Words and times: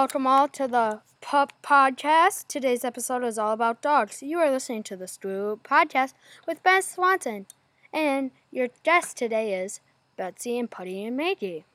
Welcome 0.00 0.26
all 0.26 0.48
to 0.48 0.66
the 0.66 1.02
Pup 1.20 1.52
Podcast. 1.62 2.46
Today's 2.48 2.86
episode 2.86 3.22
is 3.22 3.36
all 3.36 3.52
about 3.52 3.82
dogs. 3.82 4.22
You 4.22 4.38
are 4.38 4.50
listening 4.50 4.82
to 4.84 4.96
the 4.96 5.06
Scoop 5.06 5.62
Podcast 5.62 6.14
with 6.46 6.62
Ben 6.62 6.80
Swanson. 6.80 7.44
And 7.92 8.30
your 8.50 8.68
guest 8.82 9.18
today 9.18 9.62
is 9.62 9.80
Betsy 10.16 10.58
and 10.58 10.70
Putty 10.70 11.04
and 11.04 11.18
Maggie. 11.18 11.66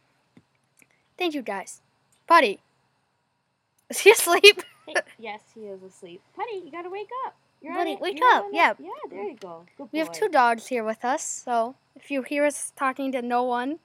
Thank 1.19 1.35
you 1.35 1.43
guys. 1.43 1.83
Putty. 2.25 2.61
Is 3.91 3.99
he 3.99 4.09
asleep? 4.09 4.63
Yes, 5.19 5.41
he 5.53 5.67
is 5.67 5.83
asleep. 5.83 6.23
Putty, 6.35 6.65
you 6.65 6.71
gotta 6.71 6.89
wake 6.89 7.09
up. 7.27 7.35
You're 7.61 7.75
Buddy, 7.75 7.91
on 7.93 7.99
wake 7.99 8.19
up. 8.33 8.45
it. 8.45 8.55
Yeah. 8.55 8.73
Yeah, 8.79 8.89
there 9.07 9.23
you 9.23 9.37
go. 9.39 9.67
Good 9.77 9.89
We 9.91 9.99
have 9.99 10.11
two 10.11 10.29
dogs 10.29 10.65
here 10.65 10.83
with 10.83 11.05
us, 11.05 11.21
so 11.21 11.75
if 11.95 12.09
you 12.09 12.23
hear 12.23 12.43
us 12.43 12.73
talking 12.75 13.11
to 13.11 13.21
no 13.21 13.43
one, 13.43 13.77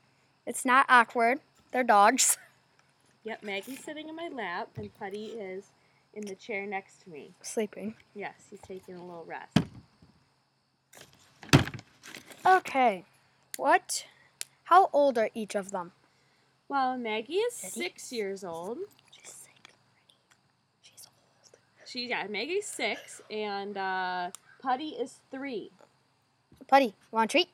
it's 0.47 0.65
not 0.65 0.87
awkward. 0.89 1.41
They're 1.73 1.85
dogs. 1.85 2.39
Yep, 3.25 3.43
Maggie's 3.43 3.85
sitting 3.85 4.09
in 4.09 4.17
my 4.17 4.29
lap, 4.33 4.69
and 4.77 4.93
Putty 4.95 5.27
is 5.27 5.65
in 6.15 6.25
the 6.25 6.35
chair 6.35 6.67
next 6.67 7.03
to 7.03 7.11
me. 7.11 7.35
Sleeping. 7.43 7.95
Yes, 8.15 8.35
he's 8.51 8.61
taking 8.61 8.97
a 8.97 9.05
little 9.05 9.27
rest. 9.27 9.59
Okay. 12.47 13.05
What? 13.57 14.07
How 14.65 14.89
old 14.93 15.19
are 15.19 15.29
each 15.35 15.55
of 15.55 15.71
them? 15.71 15.93
Well, 16.69 16.97
Maggie 16.97 17.35
is 17.35 17.61
Daddy? 17.61 17.73
six 17.75 18.13
years 18.13 18.43
old. 18.43 18.79
She's 19.11 19.33
sick 19.33 19.69
already. 19.69 20.07
She's 20.81 21.07
old. 21.07 21.89
She 21.89 22.09
yeah, 22.09 22.27
Maggie's 22.31 22.67
six, 22.67 23.21
and 23.31 23.77
uh, 23.77 24.31
Putty 24.63 24.91
is 24.91 25.19
three. 25.31 25.71
Putty, 26.69 26.95
want 27.11 27.31
a 27.31 27.39
treat? 27.39 27.49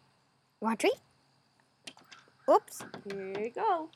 Want 0.60 0.74
a 0.84 0.88
treat? 0.88 1.00
Oops. 2.48 2.84
Here 3.10 3.40
you 3.40 3.50
go. 3.50 3.88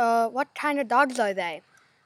Uh, 0.00 0.28
what 0.30 0.54
kind 0.54 0.80
of 0.80 0.88
dogs 0.88 1.18
are 1.18 1.34
they? 1.34 1.60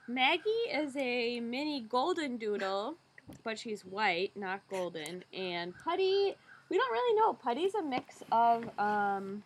Maggie 0.08 0.50
is 0.72 0.96
a 0.96 1.38
mini 1.38 1.80
golden 1.88 2.38
doodle, 2.38 2.96
but 3.44 3.56
she's 3.56 3.82
white, 3.84 4.32
not 4.34 4.62
golden. 4.68 5.22
And 5.32 5.72
Putty, 5.84 6.34
we 6.68 6.76
don't 6.76 6.90
really 6.90 7.20
know. 7.20 7.34
Putty's 7.34 7.76
a 7.76 7.82
mix 7.84 8.24
of 8.32 8.68
um, 8.80 9.44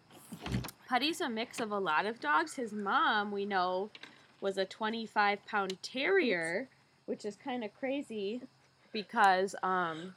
Putty's 0.89 1.21
a 1.21 1.29
mix 1.29 1.61
of 1.61 1.73
a 1.73 1.79
lot 1.79 2.07
of 2.07 2.21
dogs. 2.21 2.55
His 2.55 2.73
mom, 2.73 3.33
we 3.33 3.45
know, 3.45 3.91
was 4.41 4.57
a 4.57 4.65
25 4.65 5.45
pound 5.45 5.77
terrier, 5.83 6.69
which 7.05 7.27
is 7.27 7.37
kind 7.37 7.63
of 7.63 7.79
crazy 7.79 8.41
because 8.95 9.55
um, 9.63 10.15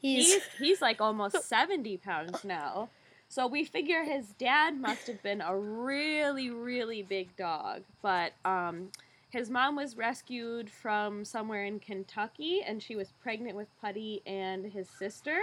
He's, 0.00 0.32
he's 0.32 0.42
he's 0.58 0.82
like 0.82 1.00
almost 1.00 1.44
70 1.44 1.98
pounds 1.98 2.42
now. 2.42 2.88
So 3.32 3.46
we 3.46 3.64
figure 3.64 4.04
his 4.04 4.26
dad 4.38 4.78
must 4.78 5.06
have 5.06 5.22
been 5.22 5.40
a 5.40 5.56
really 5.56 6.50
really 6.50 7.02
big 7.02 7.34
dog, 7.34 7.82
but 8.02 8.34
um 8.44 8.90
his 9.30 9.48
mom 9.48 9.74
was 9.74 9.96
rescued 9.96 10.68
from 10.68 11.24
somewhere 11.24 11.64
in 11.64 11.80
Kentucky 11.80 12.60
and 12.62 12.82
she 12.82 12.94
was 12.94 13.14
pregnant 13.22 13.56
with 13.56 13.68
Putty 13.80 14.20
and 14.26 14.66
his 14.66 14.86
sister. 14.90 15.40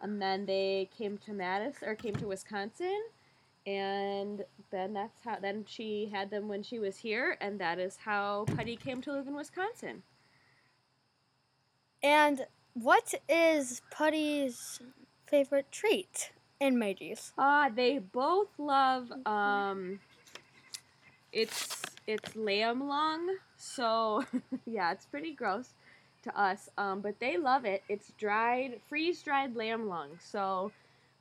And 0.00 0.22
then 0.22 0.46
they 0.46 0.88
came 0.96 1.18
to 1.26 1.32
Madison 1.32 1.88
or 1.88 1.96
came 1.96 2.14
to 2.14 2.28
Wisconsin 2.28 3.02
and 3.66 4.44
then 4.70 4.92
that's 4.92 5.20
how 5.24 5.40
then 5.40 5.64
she 5.66 6.10
had 6.12 6.30
them 6.30 6.46
when 6.46 6.62
she 6.62 6.78
was 6.78 6.98
here 6.98 7.36
and 7.40 7.58
that 7.58 7.80
is 7.80 7.96
how 8.04 8.44
Putty 8.54 8.76
came 8.76 9.00
to 9.02 9.12
live 9.12 9.26
in 9.26 9.34
Wisconsin. 9.34 10.04
and 12.00 12.46
what 12.74 13.12
is 13.28 13.82
Putty's 13.90 14.78
favorite 15.26 15.72
treat 15.72 16.30
in 16.64 16.78
Maggie's? 16.78 17.32
Uh, 17.36 17.68
they 17.74 17.98
both 17.98 18.48
love 18.58 19.10
um 19.26 20.00
it's 21.32 21.82
it's 22.06 22.34
lamb 22.36 22.86
lung. 22.88 23.36
So 23.56 24.24
yeah, 24.66 24.92
it's 24.92 25.06
pretty 25.06 25.32
gross 25.32 25.74
to 26.22 26.40
us. 26.40 26.68
Um, 26.78 27.00
but 27.00 27.20
they 27.20 27.36
love 27.36 27.64
it. 27.64 27.82
It's 27.88 28.12
dried, 28.18 28.80
freeze 28.88 29.22
dried 29.22 29.56
lamb 29.56 29.88
lung. 29.88 30.10
So 30.20 30.72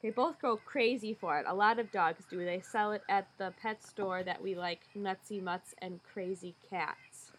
they 0.02 0.10
both 0.10 0.40
go 0.42 0.58
crazy 0.58 1.14
for 1.14 1.38
it. 1.40 1.46
A 1.48 1.54
lot 1.54 1.80
of 1.80 1.92
dogs 1.92 2.26
do. 2.30 2.44
They 2.44 2.62
sell 2.62 2.92
it 2.92 3.02
at 3.10 3.28
the 3.38 3.54
pet 3.62 3.84
store 3.84 4.24
that 4.24 4.42
we 4.42 4.56
like, 4.56 4.82
Nutsy 4.98 5.42
Mutts 5.42 5.74
and 5.82 6.00
Crazy 6.04 6.56
Cats. 6.70 7.32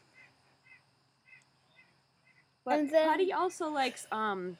But 2.65 2.78
And 2.81 2.91
then- 2.91 3.09
Putty 3.09 3.33
also 3.33 3.69
likes 3.69 4.07
um. 4.11 4.57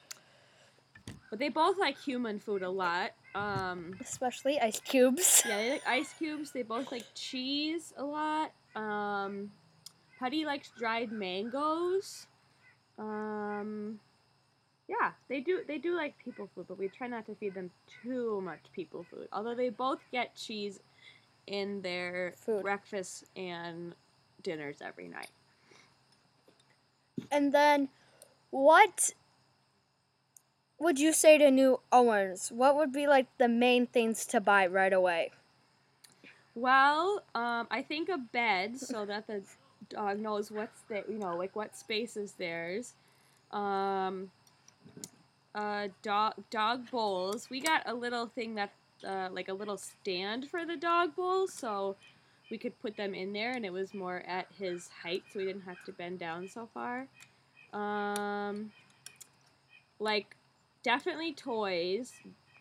But 1.29 1.39
they 1.39 1.49
both 1.49 1.77
like 1.79 1.97
human 1.99 2.39
food 2.39 2.61
a 2.61 2.69
lot. 2.69 3.11
Um, 3.35 3.93
Especially 3.99 4.59
ice 4.59 4.79
cubes. 4.79 5.43
yeah, 5.47 5.57
they 5.57 5.69
like 5.71 5.87
ice 5.87 6.13
cubes. 6.17 6.51
They 6.51 6.63
both 6.63 6.91
like 6.91 7.05
cheese 7.13 7.93
a 7.97 8.03
lot. 8.03 8.51
Um, 8.75 9.51
Putty 10.19 10.45
likes 10.45 10.71
dried 10.77 11.11
mangoes. 11.11 12.27
Um, 12.97 13.99
yeah, 14.87 15.11
they 15.27 15.41
do. 15.41 15.59
They 15.67 15.77
do 15.77 15.95
like 15.95 16.15
people 16.23 16.49
food, 16.55 16.65
but 16.67 16.77
we 16.79 16.87
try 16.87 17.07
not 17.07 17.25
to 17.25 17.35
feed 17.35 17.53
them 17.53 17.71
too 18.01 18.39
much 18.41 18.61
people 18.73 19.05
food. 19.11 19.27
Although 19.33 19.55
they 19.55 19.69
both 19.69 19.99
get 20.11 20.35
cheese 20.35 20.79
in 21.47 21.81
their 21.81 22.33
Food. 22.37 22.61
breakfast 22.61 23.25
and 23.35 23.93
dinners 24.41 24.77
every 24.81 25.07
night. 25.07 25.29
And 27.31 27.51
then, 27.53 27.89
what 28.51 29.11
would 30.79 30.99
you 30.99 31.13
say 31.13 31.37
to 31.37 31.51
new 31.51 31.79
owners? 31.91 32.51
What 32.51 32.75
would 32.75 32.91
be 32.91 33.07
like 33.07 33.27
the 33.37 33.47
main 33.47 33.87
things 33.87 34.25
to 34.27 34.41
buy 34.41 34.67
right 34.67 34.93
away? 34.93 35.31
Well, 36.53 37.23
um, 37.33 37.67
I 37.69 37.81
think 37.81 38.09
a 38.09 38.17
bed 38.17 38.79
so 38.79 39.05
that 39.05 39.27
the 39.27 39.41
dog 39.89 40.19
knows 40.19 40.51
what's 40.51 40.81
there, 40.87 41.03
you 41.09 41.17
know, 41.17 41.35
like 41.35 41.55
what 41.55 41.75
space 41.75 42.15
is 42.15 42.33
theirs. 42.33 42.93
Um, 43.51 44.31
uh, 45.53 45.87
dog 46.01 46.33
dog 46.49 46.89
bowls. 46.91 47.49
We 47.49 47.61
got 47.61 47.83
a 47.85 47.93
little 47.93 48.27
thing 48.27 48.55
that, 48.55 48.71
uh, 49.05 49.29
like 49.31 49.47
a 49.47 49.53
little 49.53 49.77
stand 49.77 50.49
for 50.49 50.65
the 50.65 50.75
dog 50.75 51.15
bowls, 51.15 51.53
so 51.53 51.95
we 52.51 52.57
could 52.57 52.79
put 52.81 52.97
them 52.97 53.13
in 53.13 53.33
there, 53.33 53.51
and 53.51 53.65
it 53.65 53.73
was 53.73 53.93
more 53.93 54.23
at 54.27 54.47
his 54.57 54.89
height, 55.03 55.23
so 55.31 55.39
we 55.39 55.45
didn't 55.45 55.63
have 55.63 55.83
to 55.85 55.91
bend 55.91 56.19
down 56.19 56.47
so 56.47 56.69
far. 56.73 57.07
Um, 57.73 58.71
like 59.99 60.35
definitely 60.85 61.33
toys. 61.33 62.13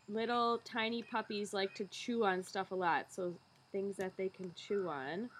Little 0.08 0.60
tiny 0.64 1.02
puppies 1.02 1.54
like 1.54 1.74
to 1.74 1.84
chew 1.84 2.24
on 2.24 2.42
stuff 2.42 2.72
a 2.72 2.74
lot, 2.74 3.06
so 3.10 3.34
things 3.70 3.96
that 3.98 4.16
they 4.16 4.28
can 4.28 4.52
chew 4.56 4.88
on. 4.88 5.30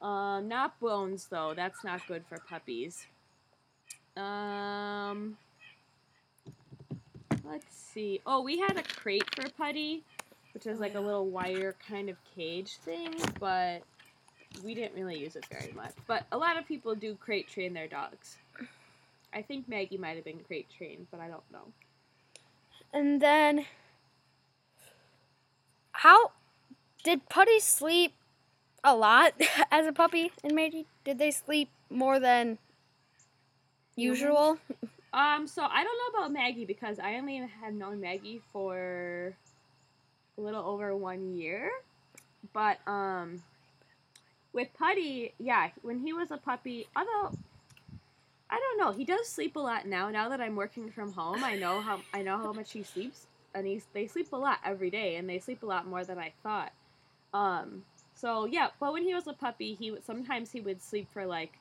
Um, 0.00 0.46
not 0.46 0.78
bones 0.78 1.26
though. 1.28 1.54
That's 1.56 1.82
not 1.82 2.06
good 2.06 2.24
for 2.28 2.38
puppies. 2.48 3.06
Um, 4.16 5.36
let's 7.44 7.74
see. 7.74 8.20
Oh, 8.26 8.42
we 8.42 8.58
had 8.58 8.76
a 8.76 8.82
crate 8.82 9.34
for 9.34 9.48
Putty, 9.50 10.02
which 10.54 10.66
is 10.66 10.78
like 10.78 10.94
a 10.94 11.00
little 11.00 11.26
wire 11.26 11.74
kind 11.88 12.08
of 12.08 12.16
cage 12.34 12.76
thing, 12.78 13.14
but 13.40 13.82
we 14.64 14.74
didn't 14.74 14.94
really 14.94 15.18
use 15.18 15.36
it 15.36 15.46
very 15.50 15.72
much. 15.72 15.92
But 16.06 16.24
a 16.32 16.38
lot 16.38 16.58
of 16.58 16.66
people 16.66 16.94
do 16.94 17.14
crate 17.14 17.48
train 17.48 17.72
their 17.74 17.88
dogs. 17.88 18.36
I 19.34 19.42
think 19.42 19.68
Maggie 19.68 19.98
might 19.98 20.16
have 20.16 20.24
been 20.24 20.40
crate 20.46 20.66
trained, 20.76 21.06
but 21.10 21.20
I 21.20 21.28
don't 21.28 21.50
know. 21.52 21.66
And 22.92 23.20
then, 23.20 23.66
how 25.92 26.32
did 27.04 27.28
Putty 27.28 27.60
sleep 27.60 28.12
a 28.82 28.94
lot 28.96 29.34
as 29.70 29.86
a 29.86 29.92
puppy 29.92 30.32
and 30.42 30.54
Maggie? 30.54 30.86
Did 31.04 31.18
they 31.18 31.30
sleep 31.30 31.70
more 31.90 32.18
than 32.20 32.58
usual? 33.96 34.58
Um, 35.12 35.46
so 35.46 35.62
I 35.62 35.82
don't 35.82 35.96
know 36.12 36.18
about 36.18 36.32
Maggie 36.32 36.66
because 36.66 36.98
I 36.98 37.14
only 37.14 37.38
had 37.38 37.74
known 37.74 38.02
Maggie 38.02 38.42
for 38.52 39.34
a 40.36 40.40
little 40.40 40.62
over 40.62 40.94
one 40.94 41.34
year. 41.34 41.70
But 42.52 42.78
um 42.86 43.42
with 44.52 44.68
Putty, 44.78 45.32
yeah, 45.38 45.70
when 45.80 46.00
he 46.00 46.12
was 46.12 46.30
a 46.30 46.36
puppy, 46.36 46.86
although 46.94 47.32
I 48.48 48.58
don't 48.58 48.78
know, 48.78 48.92
he 48.92 49.04
does 49.04 49.28
sleep 49.28 49.56
a 49.56 49.60
lot 49.60 49.86
now. 49.86 50.08
Now 50.10 50.28
that 50.28 50.40
I'm 50.40 50.56
working 50.56 50.90
from 50.90 51.12
home, 51.12 51.42
I 51.42 51.56
know 51.56 51.80
how 51.80 52.00
I 52.14 52.22
know 52.22 52.38
how 52.38 52.52
much 52.52 52.72
he 52.72 52.82
sleeps, 52.82 53.26
and 53.54 53.66
he's 53.66 53.86
they 53.92 54.06
sleep 54.06 54.32
a 54.32 54.36
lot 54.36 54.58
every 54.64 54.90
day, 54.90 55.16
and 55.16 55.28
they 55.28 55.38
sleep 55.38 55.62
a 55.62 55.66
lot 55.66 55.86
more 55.86 56.04
than 56.04 56.18
I 56.18 56.32
thought. 56.42 56.72
Um, 57.34 57.82
so 58.14 58.46
yeah, 58.46 58.68
but 58.78 58.92
when 58.92 59.02
he 59.02 59.14
was 59.14 59.26
a 59.26 59.32
puppy, 59.32 59.74
he 59.74 59.90
would 59.90 60.04
sometimes 60.04 60.52
he 60.52 60.60
would 60.60 60.80
sleep 60.80 61.08
for 61.12 61.26
like 61.26 61.58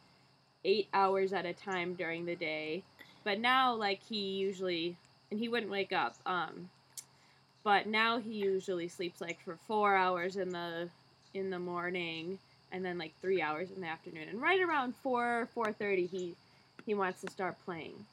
eight 0.63 0.87
hours 0.93 1.33
at 1.33 1.45
a 1.45 1.53
time 1.53 1.95
during 1.95 2.25
the 2.25 2.35
day. 2.35 2.83
But 3.23 3.39
now, 3.39 3.73
like 3.73 4.01
he 4.03 4.35
usually, 4.35 4.95
and 5.31 5.39
he 5.39 5.49
wouldn't 5.49 5.71
wake 5.71 5.91
up. 5.91 6.15
Um, 6.25 6.69
but 7.63 7.87
now 7.87 8.19
he 8.19 8.33
usually 8.33 8.87
sleeps 8.87 9.21
like 9.21 9.39
for 9.43 9.57
four 9.67 9.95
hours 9.95 10.37
in 10.37 10.49
the 10.49 10.89
in 11.33 11.49
the 11.49 11.59
morning, 11.59 12.37
and 12.71 12.85
then 12.85 12.99
like 12.99 13.13
three 13.21 13.41
hours 13.41 13.71
in 13.75 13.81
the 13.81 13.87
afternoon. 13.87 14.29
And 14.29 14.39
right 14.39 14.61
around 14.61 14.95
four 14.95 15.49
four 15.55 15.73
thirty, 15.73 16.05
he 16.05 16.35
he 16.85 16.93
wants 16.93 17.21
to 17.21 17.31
start 17.31 17.55
playing. 17.65 18.05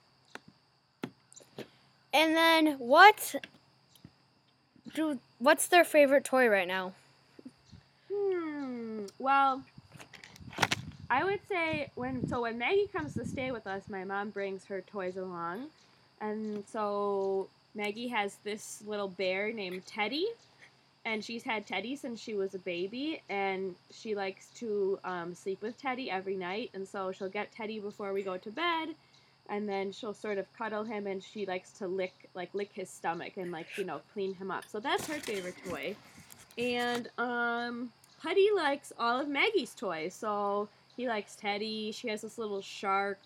And 2.12 2.36
then 2.36 2.74
what 2.78 3.34
do 4.94 5.18
what's 5.38 5.66
their 5.66 5.84
favorite 5.84 6.24
toy 6.24 6.48
right 6.48 6.68
now? 6.68 6.92
Hmm. 8.12 9.04
well, 9.18 9.62
I 11.08 11.24
would 11.24 11.40
say 11.48 11.90
when 11.94 12.26
so 12.28 12.42
when 12.42 12.58
Maggie 12.58 12.88
comes 12.92 13.14
to 13.14 13.24
stay 13.24 13.50
with 13.52 13.66
us, 13.66 13.88
my 13.88 14.04
mom 14.04 14.30
brings 14.30 14.64
her 14.66 14.82
toys 14.82 15.16
along, 15.16 15.66
and 16.20 16.64
so 16.70 17.48
Maggie 17.74 18.08
has 18.08 18.36
this 18.44 18.82
little 18.86 19.08
bear 19.08 19.52
named 19.52 19.86
Teddy, 19.86 20.26
and 21.04 21.24
she's 21.24 21.42
had 21.42 21.66
Teddy 21.66 21.96
since 21.96 22.20
she 22.20 22.34
was 22.34 22.54
a 22.54 22.58
baby, 22.58 23.22
and 23.28 23.74
she 23.90 24.14
likes 24.14 24.46
to 24.56 24.98
um, 25.04 25.34
sleep 25.34 25.60
with 25.60 25.76
Teddy 25.80 26.10
every 26.10 26.36
night, 26.36 26.70
and 26.74 26.86
so 26.86 27.10
she'll 27.12 27.28
get 27.28 27.50
Teddy 27.52 27.80
before 27.80 28.12
we 28.12 28.22
go 28.22 28.36
to 28.36 28.50
bed, 28.50 28.90
and 29.48 29.68
then 29.68 29.90
she'll 29.90 30.14
sort 30.14 30.38
of 30.38 30.46
cuddle 30.56 30.84
him, 30.84 31.06
and 31.06 31.22
she 31.22 31.44
likes 31.44 31.70
to 31.72 31.88
lick 31.88 32.12
like 32.34 32.54
lick 32.54 32.70
his 32.72 32.88
stomach 32.88 33.36
and 33.36 33.50
like 33.50 33.66
you 33.76 33.84
know 33.84 34.00
clean 34.12 34.34
him 34.34 34.50
up. 34.50 34.64
So 34.68 34.78
that's 34.78 35.06
her 35.08 35.18
favorite 35.18 35.56
toy, 35.68 35.96
and 36.56 37.08
um, 37.18 37.90
Putty 38.22 38.48
likes 38.54 38.92
all 38.98 39.20
of 39.20 39.28
Maggie's 39.28 39.74
toys, 39.74 40.14
so 40.14 40.68
he 40.96 41.08
likes 41.08 41.34
Teddy. 41.34 41.90
She 41.90 42.08
has 42.08 42.22
this 42.22 42.38
little 42.38 42.62
shark. 42.62 43.18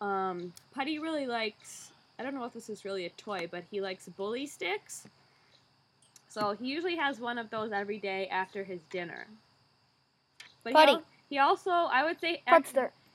Um, 0.00 0.52
Putty 0.74 0.98
really 0.98 1.26
likes. 1.26 1.92
I 2.18 2.24
don't 2.24 2.34
know 2.34 2.44
if 2.44 2.52
this 2.52 2.68
is 2.68 2.84
really 2.84 3.06
a 3.06 3.10
toy, 3.10 3.46
but 3.48 3.62
he 3.70 3.80
likes 3.80 4.08
bully 4.08 4.46
sticks. 4.46 5.06
So 6.28 6.54
he 6.58 6.66
usually 6.68 6.96
has 6.96 7.20
one 7.20 7.38
of 7.38 7.50
those 7.50 7.72
every 7.72 7.98
day 7.98 8.28
after 8.28 8.62
his 8.62 8.82
dinner. 8.90 9.26
But 10.62 10.74
Putty. 10.74 10.92
He, 10.92 11.36
he 11.36 11.38
also, 11.38 11.70
I 11.70 12.04
would 12.04 12.20
say, 12.20 12.42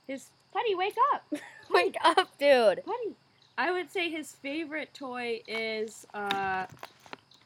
his 0.07 0.30
Putty, 0.51 0.75
wake 0.75 0.95
up, 1.13 1.25
Wake 1.71 1.95
up, 2.04 2.30
dude. 2.38 2.83
Putty. 2.86 3.15
I 3.57 3.71
would 3.71 3.92
say 3.92 4.10
his 4.10 4.31
favorite 4.31 4.94
toy 4.94 5.42
is 5.48 6.06
uh, 6.13 6.65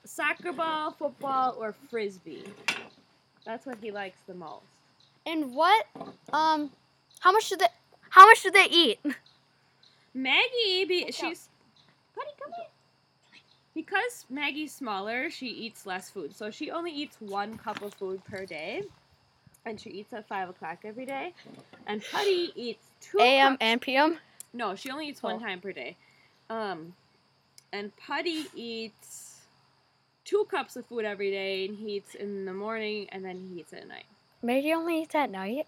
soccer 0.05 0.53
ball, 0.53 0.91
football, 0.91 1.55
or 1.59 1.73
frisbee. 1.89 2.45
That's 3.45 3.65
what 3.65 3.77
he 3.81 3.91
likes 3.91 4.19
the 4.27 4.33
most. 4.33 4.65
And 5.25 5.53
what? 5.53 5.85
Um, 6.33 6.71
how 7.19 7.31
much 7.31 7.49
do 7.49 7.57
they? 7.57 7.67
How 8.09 8.25
much 8.25 8.43
do 8.43 8.51
they 8.51 8.67
eat? 8.69 8.99
Maggie, 10.13 10.85
be, 10.85 11.11
she's 11.11 11.49
Buddy, 12.15 12.29
come 12.41 12.51
here. 12.55 12.65
Because 13.77 14.25
Maggie's 14.27 14.73
smaller, 14.73 15.29
she 15.29 15.45
eats 15.49 15.85
less 15.85 16.09
food. 16.09 16.35
So 16.35 16.49
she 16.49 16.71
only 16.71 16.91
eats 16.91 17.21
one 17.21 17.59
cup 17.59 17.83
of 17.83 17.93
food 17.93 18.23
per 18.25 18.43
day, 18.43 18.81
and 19.67 19.79
she 19.79 19.91
eats 19.91 20.11
at 20.13 20.27
five 20.27 20.49
o'clock 20.49 20.79
every 20.83 21.05
day. 21.05 21.35
And 21.85 22.01
Putty 22.11 22.51
eats 22.55 22.87
two 22.99 23.19
A.M. 23.19 23.55
and 23.61 23.79
P.M. 23.79 24.17
No, 24.51 24.73
she 24.73 24.89
only 24.89 25.07
eats 25.07 25.21
one 25.21 25.35
Oh. 25.35 25.39
time 25.39 25.61
per 25.61 25.73
day. 25.73 25.95
Um, 26.49 26.95
and 27.71 27.95
Putty 27.97 28.45
eats 28.55 29.41
two 30.25 30.47
cups 30.49 30.75
of 30.75 30.87
food 30.87 31.05
every 31.05 31.29
day, 31.29 31.67
and 31.67 31.77
he 31.77 31.97
eats 31.97 32.15
in 32.15 32.45
the 32.45 32.53
morning, 32.53 33.07
and 33.11 33.23
then 33.23 33.37
he 33.37 33.59
eats 33.59 33.73
at 33.73 33.87
night. 33.87 34.07
Maggie 34.41 34.73
only 34.73 35.03
eats 35.03 35.13
at 35.13 35.29
night. 35.29 35.67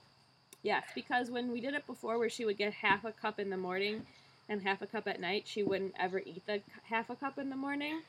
Yes, 0.63 0.85
because 0.95 1.29
when 1.29 1.51
we 1.51 1.61
did 1.61 1.75
it 1.75 1.85
before, 1.85 2.17
where 2.17 2.27
she 2.29 2.43
would 2.43 2.57
get 2.57 2.73
half 2.73 3.05
a 3.05 3.11
cup 3.11 3.39
in 3.39 3.51
the 3.51 3.57
morning 3.57 4.07
and 4.49 4.63
half 4.63 4.81
a 4.81 4.87
cup 4.87 5.07
at 5.07 5.21
night, 5.21 5.45
she 5.47 5.63
wouldn't 5.63 5.95
ever 5.99 6.19
eat 6.25 6.45
the 6.47 6.61
half 6.85 7.09
a 7.11 7.15
cup 7.17 7.39
in 7.39 7.49
the 7.51 7.57
morning, 7.57 8.03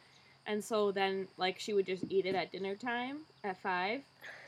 and 0.47 0.65
so 0.65 0.93
then 0.93 1.29
like 1.39 1.61
she 1.61 1.75
would 1.75 1.87
just 1.87 2.05
eat 2.11 2.27
it 2.27 2.37
at 2.37 2.53
dinner 2.53 2.77
time 2.77 3.19
at 3.45 3.59
five. 3.63 4.03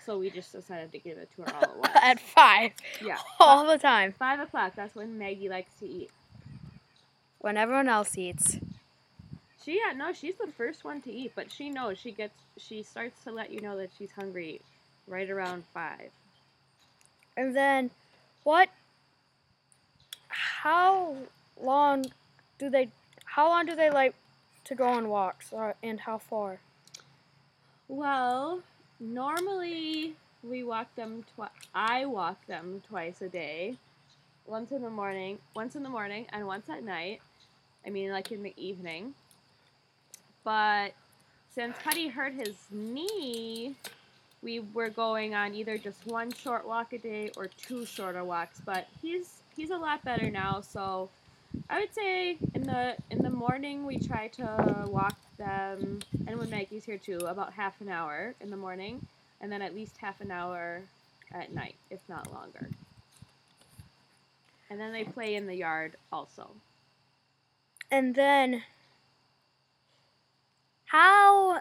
So 0.06 0.18
we 0.18 0.30
just 0.30 0.52
decided 0.52 0.92
to 0.92 0.98
give 0.98 1.18
it 1.18 1.30
to 1.36 1.42
her 1.44 1.54
all 1.54 1.64
at 1.64 1.76
once. 1.78 1.96
at 2.02 2.20
five, 2.20 2.72
yeah, 3.00 3.18
all 3.40 3.66
the 3.66 3.78
time, 3.78 4.12
five 4.12 4.40
o'clock. 4.40 4.74
That's 4.76 4.96
when 4.96 5.18
Maggie 5.18 5.50
likes 5.50 5.72
to 5.80 5.86
eat. 5.88 6.10
when 7.40 7.56
everyone 7.58 7.88
else 7.88 8.18
eats. 8.18 8.58
She 9.64 9.76
yeah 9.84 9.92
no, 9.96 10.12
she's 10.12 10.36
the 10.36 10.48
first 10.52 10.84
one 10.84 11.02
to 11.02 11.12
eat, 11.12 11.32
but 11.36 11.50
she 11.52 11.70
knows 11.70 11.98
she 11.98 12.12
gets 12.12 12.34
she 12.58 12.82
starts 12.82 13.22
to 13.24 13.32
let 13.32 13.52
you 13.52 13.60
know 13.60 13.76
that 13.78 13.90
she's 13.98 14.12
hungry 14.12 14.60
right 15.06 15.30
around 15.30 15.64
five. 15.74 16.10
And 17.36 17.56
then, 17.56 17.90
what? 18.44 18.68
How 20.28 21.16
long 21.60 22.04
do 22.58 22.70
they? 22.70 22.88
How 23.24 23.48
long 23.48 23.66
do 23.66 23.74
they 23.74 23.90
like 23.90 24.14
to 24.64 24.74
go 24.74 24.86
on 24.86 25.08
walks, 25.08 25.52
or 25.52 25.74
and 25.82 26.00
how 26.00 26.18
far? 26.18 26.60
Well, 27.88 28.60
normally 29.00 30.14
we 30.42 30.62
walk 30.62 30.94
them. 30.94 31.24
I 31.74 32.06
walk 32.06 32.46
them 32.46 32.82
twice 32.88 33.20
a 33.20 33.28
day. 33.28 33.76
Once 34.46 34.72
in 34.72 34.82
the 34.82 34.90
morning, 34.90 35.38
once 35.54 35.76
in 35.76 35.82
the 35.82 35.88
morning, 35.88 36.26
and 36.32 36.46
once 36.46 36.68
at 36.68 36.84
night. 36.84 37.20
I 37.86 37.90
mean, 37.90 38.10
like 38.10 38.30
in 38.30 38.42
the 38.42 38.54
evening. 38.56 39.14
But 40.44 40.92
since 41.54 41.76
Putty 41.82 42.08
hurt 42.08 42.32
his 42.32 42.54
knee, 42.70 43.74
we 44.42 44.60
were 44.60 44.88
going 44.88 45.34
on 45.34 45.54
either 45.54 45.78
just 45.78 46.06
one 46.06 46.32
short 46.32 46.66
walk 46.66 46.92
a 46.92 46.98
day 46.98 47.30
or 47.36 47.48
two 47.48 47.86
shorter 47.86 48.24
walks. 48.24 48.60
But 48.64 48.86
he's 49.00 49.42
he's 49.56 49.70
a 49.70 49.76
lot 49.76 50.04
better 50.04 50.30
now, 50.30 50.60
so 50.60 51.08
I 51.68 51.80
would 51.80 51.94
say 51.94 52.36
in 52.54 52.62
the 52.62 52.96
in 53.10 53.22
the 53.22 53.30
morning 53.30 53.86
we 53.86 53.98
try 53.98 54.28
to 54.28 54.84
walk 54.88 55.16
them, 55.38 56.00
and 56.26 56.38
when 56.38 56.50
Maggie's 56.50 56.84
here 56.84 56.98
too, 56.98 57.18
about 57.18 57.54
half 57.54 57.80
an 57.80 57.88
hour 57.88 58.34
in 58.40 58.50
the 58.50 58.56
morning, 58.56 59.06
and 59.40 59.50
then 59.50 59.62
at 59.62 59.74
least 59.74 59.96
half 59.98 60.20
an 60.20 60.30
hour 60.30 60.82
at 61.32 61.52
night, 61.52 61.76
if 61.90 62.00
not 62.08 62.32
longer. 62.32 62.68
And 64.70 64.80
then 64.80 64.92
they 64.92 65.04
play 65.04 65.34
in 65.34 65.46
the 65.46 65.56
yard 65.56 65.96
also. 66.12 66.50
And 67.90 68.14
then, 68.14 68.62
how? 70.86 71.60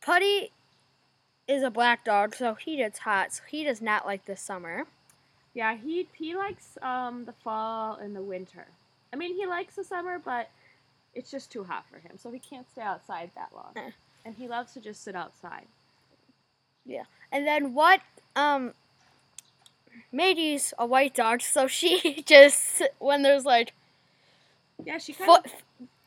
Putty 0.00 0.50
is 1.46 1.62
a 1.62 1.70
black 1.70 2.04
dog, 2.04 2.34
so 2.34 2.54
he 2.54 2.76
gets 2.76 3.00
hot. 3.00 3.32
So 3.34 3.42
he 3.48 3.62
does 3.62 3.80
not 3.80 4.06
like 4.06 4.24
the 4.24 4.36
summer. 4.36 4.86
Yeah, 5.54 5.76
he 5.76 6.08
he 6.14 6.36
likes 6.36 6.78
um 6.82 7.24
the 7.26 7.32
fall 7.32 7.96
and 7.96 8.16
the 8.16 8.22
winter. 8.22 8.66
I 9.12 9.16
mean, 9.16 9.34
he 9.34 9.46
likes 9.46 9.76
the 9.76 9.84
summer, 9.84 10.18
but 10.18 10.50
it's 11.14 11.30
just 11.30 11.52
too 11.52 11.64
hot 11.64 11.86
for 11.90 11.98
him, 11.98 12.18
so 12.18 12.30
he 12.30 12.38
can't 12.40 12.70
stay 12.70 12.82
outside 12.82 13.32
that 13.36 13.50
long. 13.54 13.76
Eh. 13.76 13.90
And 14.24 14.36
he 14.36 14.48
loves 14.48 14.72
to 14.74 14.80
just 14.80 15.02
sit 15.04 15.16
outside. 15.16 15.66
Yeah, 16.84 17.04
and 17.30 17.46
then 17.46 17.74
what? 17.74 18.00
Um, 18.36 18.74
Maggie's 20.12 20.72
a 20.78 20.86
white 20.86 21.14
dog, 21.14 21.42
so 21.42 21.66
she 21.66 22.22
just 22.26 22.82
when 22.98 23.22
there's 23.22 23.44
like 23.44 23.74
Yeah, 24.84 24.98
she 24.98 25.14
kind 25.14 25.34
foot, 25.34 25.46
of 25.46 25.52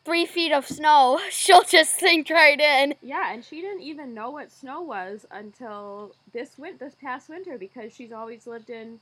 three 0.04 0.26
feet 0.26 0.52
of 0.52 0.66
snow, 0.66 1.20
she'll 1.30 1.62
just 1.64 1.98
sink 1.98 2.30
right 2.30 2.60
in. 2.60 2.94
Yeah, 3.02 3.32
and 3.32 3.44
she 3.44 3.60
didn't 3.60 3.82
even 3.82 4.14
know 4.14 4.30
what 4.30 4.50
snow 4.50 4.82
was 4.82 5.26
until 5.30 6.16
this 6.32 6.58
win- 6.58 6.78
this 6.78 6.94
past 6.96 7.28
winter 7.28 7.58
because 7.58 7.94
she's 7.94 8.12
always 8.12 8.46
lived 8.46 8.70
in 8.70 9.00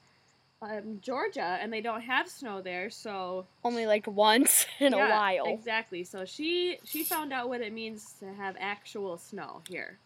um, 0.65 0.99
Georgia 1.01 1.59
and 1.61 1.73
they 1.73 1.81
don't 1.81 2.01
have 2.03 2.29
snow 2.29 2.61
there. 2.61 2.91
So 2.91 3.47
Only 3.63 3.87
like 3.87 4.07
once 4.07 4.67
in 4.81 4.95
a 4.95 4.99
while. 4.99 5.47
exactly. 5.47 6.05
So 6.05 6.25
she 6.25 6.79
she 6.85 7.05
found 7.05 7.33
out 7.33 7.49
what 7.49 7.61
it 7.61 7.73
means 7.73 8.15
to 8.21 8.33
have 8.33 8.57
actual 8.59 9.19
snow 9.19 9.63
here. 9.69 9.99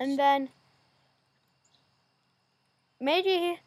And 0.00 0.18
then 0.18 0.50
Maggie 3.00 3.60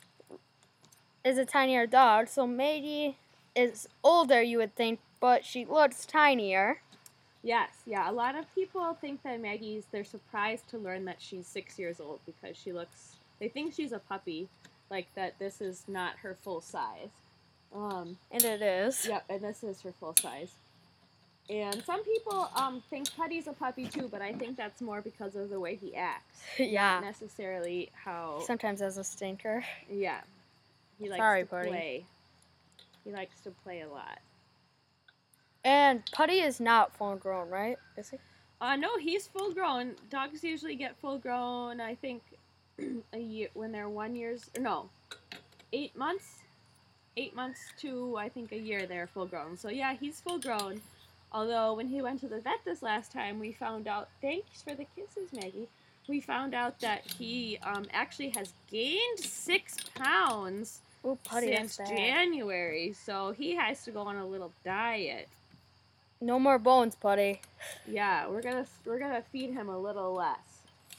is 1.24 1.38
a 1.38 1.46
tinier 1.46 1.86
dog, 1.88 2.28
so 2.28 2.48
Maggie 2.48 3.18
is 3.56 3.88
older, 4.04 4.42
you 4.42 4.58
would 4.58 4.76
think, 4.76 5.00
but 5.20 5.46
she 5.46 5.66
looks 5.66 6.06
tinier. 6.06 6.82
Yes, 7.44 7.70
yeah. 7.86 8.10
A 8.10 8.14
lot 8.14 8.36
of 8.36 8.54
people 8.54 8.96
think 9.02 9.24
that 9.24 9.42
Maggie's. 9.42 9.86
They're 9.92 10.04
surprised 10.04 10.68
to 10.70 10.78
learn 10.78 11.06
that 11.06 11.20
she's 11.20 11.48
six 11.48 11.80
years 11.80 12.00
old 12.00 12.20
because 12.26 12.56
she 12.56 12.72
looks. 12.72 13.16
They 13.40 13.48
think 13.48 13.74
she's 13.74 13.92
a 13.94 14.00
puppy, 14.00 14.48
like 14.92 15.08
that. 15.16 15.40
This 15.40 15.62
is 15.62 15.84
not 15.88 16.18
her 16.18 16.36
full 16.44 16.62
size. 16.62 17.10
Um, 17.74 18.18
And 18.30 18.44
it 18.44 18.62
is. 18.62 19.08
Yep, 19.08 19.24
and 19.30 19.42
this 19.42 19.64
is 19.64 19.82
her 19.82 19.94
full 20.00 20.16
size. 20.22 20.52
And 21.50 21.84
some 21.84 22.04
people 22.04 22.50
um, 22.56 22.84
think 22.90 23.14
Putty's 23.16 23.48
a 23.48 23.54
puppy 23.54 23.88
too, 23.88 24.08
but 24.12 24.22
I 24.22 24.34
think 24.34 24.56
that's 24.56 24.82
more 24.82 25.02
because 25.02 25.36
of 25.36 25.50
the 25.50 25.60
way 25.60 25.76
he 25.76 25.96
acts, 25.96 26.40
yeah. 26.60 26.96
not 26.96 27.04
necessarily 27.04 27.90
how. 27.94 28.42
Sometimes 28.46 28.82
as 28.82 28.98
a 28.98 29.04
stinker. 29.04 29.64
Yeah, 29.90 30.22
he 31.00 31.10
likes 31.10 31.20
Sorry, 31.20 31.44
to 31.44 31.50
Putty. 31.50 31.70
play. 31.70 32.06
He 33.04 33.12
likes 33.12 33.40
to 33.42 33.52
play 33.64 33.82
a 33.82 33.90
lot. 33.90 34.20
And 35.66 36.04
Putty 36.12 36.40
is 36.42 36.60
not 36.60 36.96
full 36.96 37.16
grown, 37.16 37.50
right? 37.50 37.78
Is 37.98 38.10
he? 38.12 38.18
Uh, 38.62 38.76
no, 38.76 38.98
he's 38.98 39.28
full 39.28 39.52
grown. 39.54 39.96
Dogs 40.10 40.44
usually 40.44 40.76
get 40.76 40.96
full 41.02 41.18
grown. 41.18 41.82
I 41.82 41.96
think 41.96 42.22
a 43.14 43.20
year 43.20 43.50
when 43.54 43.72
they're 43.72 43.90
one 43.90 44.16
years. 44.16 44.50
No, 44.60 44.90
eight 45.74 45.96
months. 45.96 46.40
Eight 47.18 47.36
months 47.36 47.60
to 47.80 48.16
I 48.18 48.30
think 48.30 48.52
a 48.52 48.58
year 48.58 48.86
they're 48.86 49.08
full 49.08 49.26
grown. 49.26 49.58
So 49.58 49.70
yeah, 49.70 49.96
he's 50.00 50.22
full 50.22 50.40
grown. 50.40 50.82
Although 51.34 51.74
when 51.74 51.88
he 51.88 52.02
went 52.02 52.20
to 52.22 52.28
the 52.28 52.40
vet 52.40 52.60
this 52.66 52.82
last 52.82 53.12
time, 53.12 53.40
we 53.40 53.52
found 53.54 53.88
out. 53.88 54.10
Thanks 54.22 54.62
for 54.62 54.74
the 54.76 54.86
kisses, 54.96 55.32
Maggie. 55.34 55.68
We 56.08 56.20
found 56.20 56.54
out 56.54 56.80
that 56.80 57.06
he 57.06 57.58
um, 57.64 57.86
actually 57.94 58.30
has 58.30 58.54
gained 58.70 59.20
six 59.20 59.76
pounds 59.96 60.80
Ooh, 61.06 61.18
Putty, 61.24 61.56
since. 61.56 61.78
January. 61.78 62.94
So 62.94 63.32
he 63.32 63.56
has 63.56 63.84
to 63.86 63.92
go 63.92 64.02
on 64.02 64.18
a 64.18 64.26
little 64.26 64.52
diet. 64.66 65.30
No 66.20 66.38
more 66.38 66.60
bones, 66.60 66.96
Putty. 66.96 67.42
Yeah, 67.88 68.28
we're 68.28 68.42
gonna 68.42 68.66
we're 68.86 69.00
gonna 69.00 69.24
feed 69.32 69.52
him 69.52 69.70
a 69.70 69.78
little 69.78 70.14
less. 70.14 70.51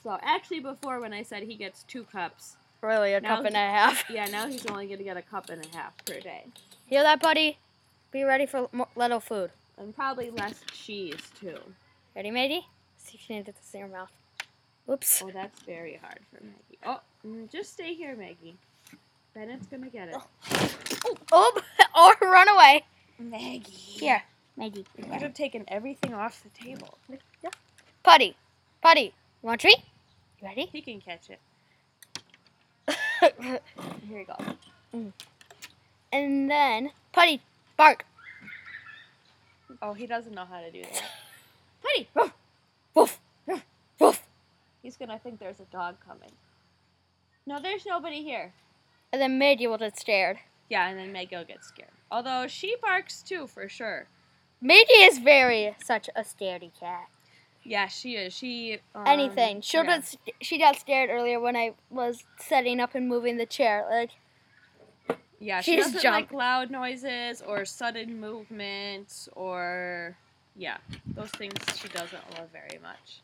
So 0.02 0.18
actually, 0.23 0.61
before 0.61 1.00
when 1.00 1.12
I 1.12 1.23
said 1.23 1.44
he 1.44 1.54
gets 1.54 1.85
two 1.85 2.04
cups, 2.04 2.56
Really, 2.80 3.14
a 3.14 3.21
Now 3.21 3.37
cup 3.37 3.44
and 3.44 3.54
a 3.54 3.59
half. 3.59 4.04
yeah, 4.11 4.25
now 4.26 4.49
he's 4.49 4.66
only 4.66 4.87
gonna 4.87 5.04
get 5.04 5.16
a 5.16 5.23
cup 5.23 5.49
and 5.50 5.64
a 5.64 5.76
half 5.76 5.97
per 6.04 6.18
day, 6.18 6.47
Hear 6.88 7.02
that, 7.04 7.21
buddy? 7.21 7.59
Be 8.11 8.25
ready 8.25 8.44
for 8.44 8.68
more, 8.73 8.88
little 8.97 9.21
food. 9.21 9.50
and 9.78 9.94
probably 9.94 10.30
less 10.30 10.61
cheese 10.73 11.30
too. 11.38 11.56
Ready, 12.16 12.30
matey? 12.32 12.66
See 12.97 13.14
if 13.14 13.30
you 13.30 13.37
can 13.37 13.42
get 13.44 13.54
this 13.54 13.71
in 13.75 13.80
your 13.80 13.88
mouth. 13.88 14.11
Oops. 14.90 15.23
Oh, 15.25 15.30
that's 15.32 15.61
very 15.62 16.00
hard 16.02 16.18
for 16.30 16.42
Maggie. 16.44 16.78
Oh, 16.85 17.00
mm, 17.26 17.49
just 17.50 17.73
stay 17.73 17.94
here, 17.94 18.16
Maggie. 18.16 18.56
Bennett's 19.35 19.66
gonna 19.66 19.88
get 19.88 20.09
it. 20.09 20.16
Oh, 21.30 21.61
or 21.97 22.16
run 22.28 22.49
away. 22.49 22.85
Maggie. 23.21 23.71
Here, 23.71 24.23
Maggie. 24.56 24.85
You 24.99 25.04
could 25.04 25.23
have 25.23 25.35
taken 25.35 25.64
everything 25.68 26.12
off 26.12 26.42
the 26.42 26.50
table. 26.64 26.99
Putty. 28.02 28.37
Putty. 28.82 29.02
You 29.42 29.47
want 29.47 29.61
a 29.61 29.68
treat? 29.68 29.76
Ready? 30.42 30.68
He 30.72 30.82
can 30.82 31.00
catch 31.00 31.30
it. 31.30 31.40
Here 34.08 34.18
you 34.18 34.26
go. 34.26 34.37
Mm. 34.94 35.12
and 36.12 36.50
then, 36.50 36.90
Putty, 37.12 37.40
bark. 37.76 38.04
Oh, 39.80 39.94
he 39.94 40.06
doesn't 40.06 40.34
know 40.34 40.44
how 40.44 40.61
to 40.61 40.70
do 40.70 40.82
that. 40.82 41.02
Putty. 41.82 42.08
Woof. 42.14 42.32
Woof. 42.94 43.18
Woof. 43.99 44.22
He's 44.82 44.96
gonna 44.96 45.18
think 45.18 45.38
there's 45.38 45.61
a 45.61 45.64
dog 45.72 45.96
coming. 46.06 46.32
No, 47.46 47.61
there's 47.61 47.87
nobody 47.87 48.22
here. 48.22 48.52
And 49.12 49.20
then 49.20 49.38
Maggie 49.38 49.66
will 49.66 49.78
get 49.78 49.99
scared. 49.99 50.38
Yeah, 50.68 50.88
and 50.88 50.99
then 50.99 51.12
Maggie 51.12 51.37
will 51.37 51.44
get 51.44 51.64
scared. 51.64 51.90
Although 52.11 52.46
she 52.49 52.76
barks 52.82 53.22
too, 53.22 53.46
for 53.46 53.68
sure. 53.68 54.06
Maggie 54.61 54.92
is 54.92 55.18
very 55.18 55.75
such 55.84 56.08
a 56.14 56.22
scaredy 56.22 56.70
cat. 56.78 57.08
Yeah, 57.64 57.87
she 57.87 58.14
is. 58.16 58.33
She 58.35 58.78
um, 58.95 59.04
Anything. 59.07 59.61
She'll 59.61 59.85
yeah. 59.85 60.00
st- 60.00 60.35
she 60.40 60.59
got 60.59 60.76
scared 60.78 61.11
earlier 61.11 61.38
when 61.38 61.57
I 61.57 61.75
was 61.90 62.25
setting 62.38 62.81
up 62.81 62.95
and 62.95 63.09
moving 63.09 63.37
the 63.37 63.47
chair. 63.47 63.87
Like, 63.88 64.11
Yeah, 65.38 65.61
she 65.61 65.76
She's 65.76 65.85
doesn't 65.87 66.02
jump. 66.02 66.14
like 66.14 66.33
loud 66.33 66.71
noises 66.71 67.42
or 67.47 67.64
sudden 67.64 68.19
movements 68.21 69.28
or 69.37 70.16
yeah, 70.57 70.78
those 71.14 71.31
things 71.31 71.54
she 71.76 71.88
doesn't 71.88 72.38
love 72.38 72.49
very 72.52 72.81
much. 72.83 73.21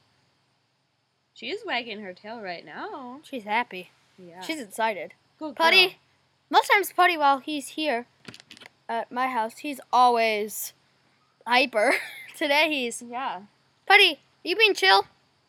She 1.34 1.50
is 1.50 1.60
wagging 1.64 2.00
her 2.00 2.12
tail 2.12 2.40
right 2.40 2.64
now. 2.64 3.20
she's 3.22 3.44
happy. 3.44 3.90
Yeah. 4.18 4.40
She's 4.40 4.60
excited. 4.60 5.14
Good 5.38 5.54
Putty, 5.56 5.86
girl. 5.88 5.94
most 6.50 6.68
times 6.72 6.92
Putty, 6.92 7.16
while 7.16 7.38
he's 7.38 7.68
here 7.68 8.06
at 8.88 9.12
my 9.12 9.26
house, 9.28 9.58
he's 9.58 9.80
always 9.92 10.72
hyper. 11.46 11.94
Today 12.36 12.68
he's 12.70 13.02
Yeah. 13.02 13.42
Putty. 13.86 14.20
You 14.42 14.56
being 14.56 14.74
chill? 14.74 15.04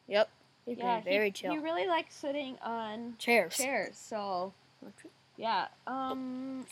Yep. 0.07 0.29
He's 0.65 0.77
Yeah. 0.77 1.01
being 1.01 1.15
very 1.15 1.27
he, 1.27 1.31
chill. 1.31 1.51
He 1.51 1.57
really 1.57 1.87
likes 1.87 2.15
sitting 2.15 2.57
on 2.61 3.15
Chairs. 3.17 3.55
chairs. 3.57 3.97
So 3.97 4.53
yeah. 5.37 5.67
Um. 5.87 6.65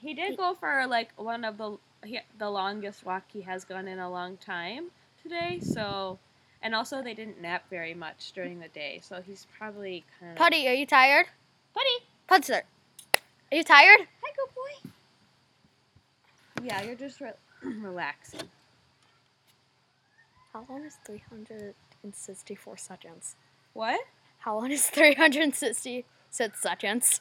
He 0.00 0.14
did 0.14 0.36
go 0.36 0.54
for 0.54 0.86
like 0.86 1.10
one 1.16 1.44
of 1.44 1.58
the 1.58 1.78
he, 2.04 2.20
the 2.38 2.50
longest 2.50 3.04
walk 3.06 3.22
he 3.32 3.42
has 3.42 3.64
gone 3.64 3.86
in 3.86 3.98
a 3.98 4.10
long 4.10 4.36
time 4.36 4.90
today. 5.22 5.60
So. 5.60 6.18
And 6.64 6.76
also, 6.76 7.02
they 7.02 7.12
didn't 7.12 7.42
nap 7.42 7.64
very 7.70 7.92
much 7.92 8.30
during 8.36 8.60
the 8.60 8.68
day, 8.68 9.00
so 9.02 9.20
he's 9.20 9.48
probably 9.58 10.04
kind 10.20 10.30
of. 10.30 10.38
Putty, 10.38 10.68
are 10.68 10.72
you 10.72 10.86
tired? 10.86 11.26
Putty, 11.74 12.06
Putzer, 12.28 12.62
are 13.50 13.56
you 13.56 13.64
tired? 13.64 14.06
hi, 14.22 14.32
good 14.36 14.54
boy. 14.54 14.90
Yeah, 16.62 16.82
you're 16.82 16.94
just 16.94 17.20
re- 17.20 17.32
relaxing. 17.64 18.42
How 20.52 20.66
long 20.68 20.84
is 20.84 20.98
364 21.06 22.76
seconds? 22.76 23.36
What? 23.72 24.00
How 24.38 24.58
long 24.58 24.70
is 24.70 24.86
366 24.90 26.60
seconds? 26.60 27.20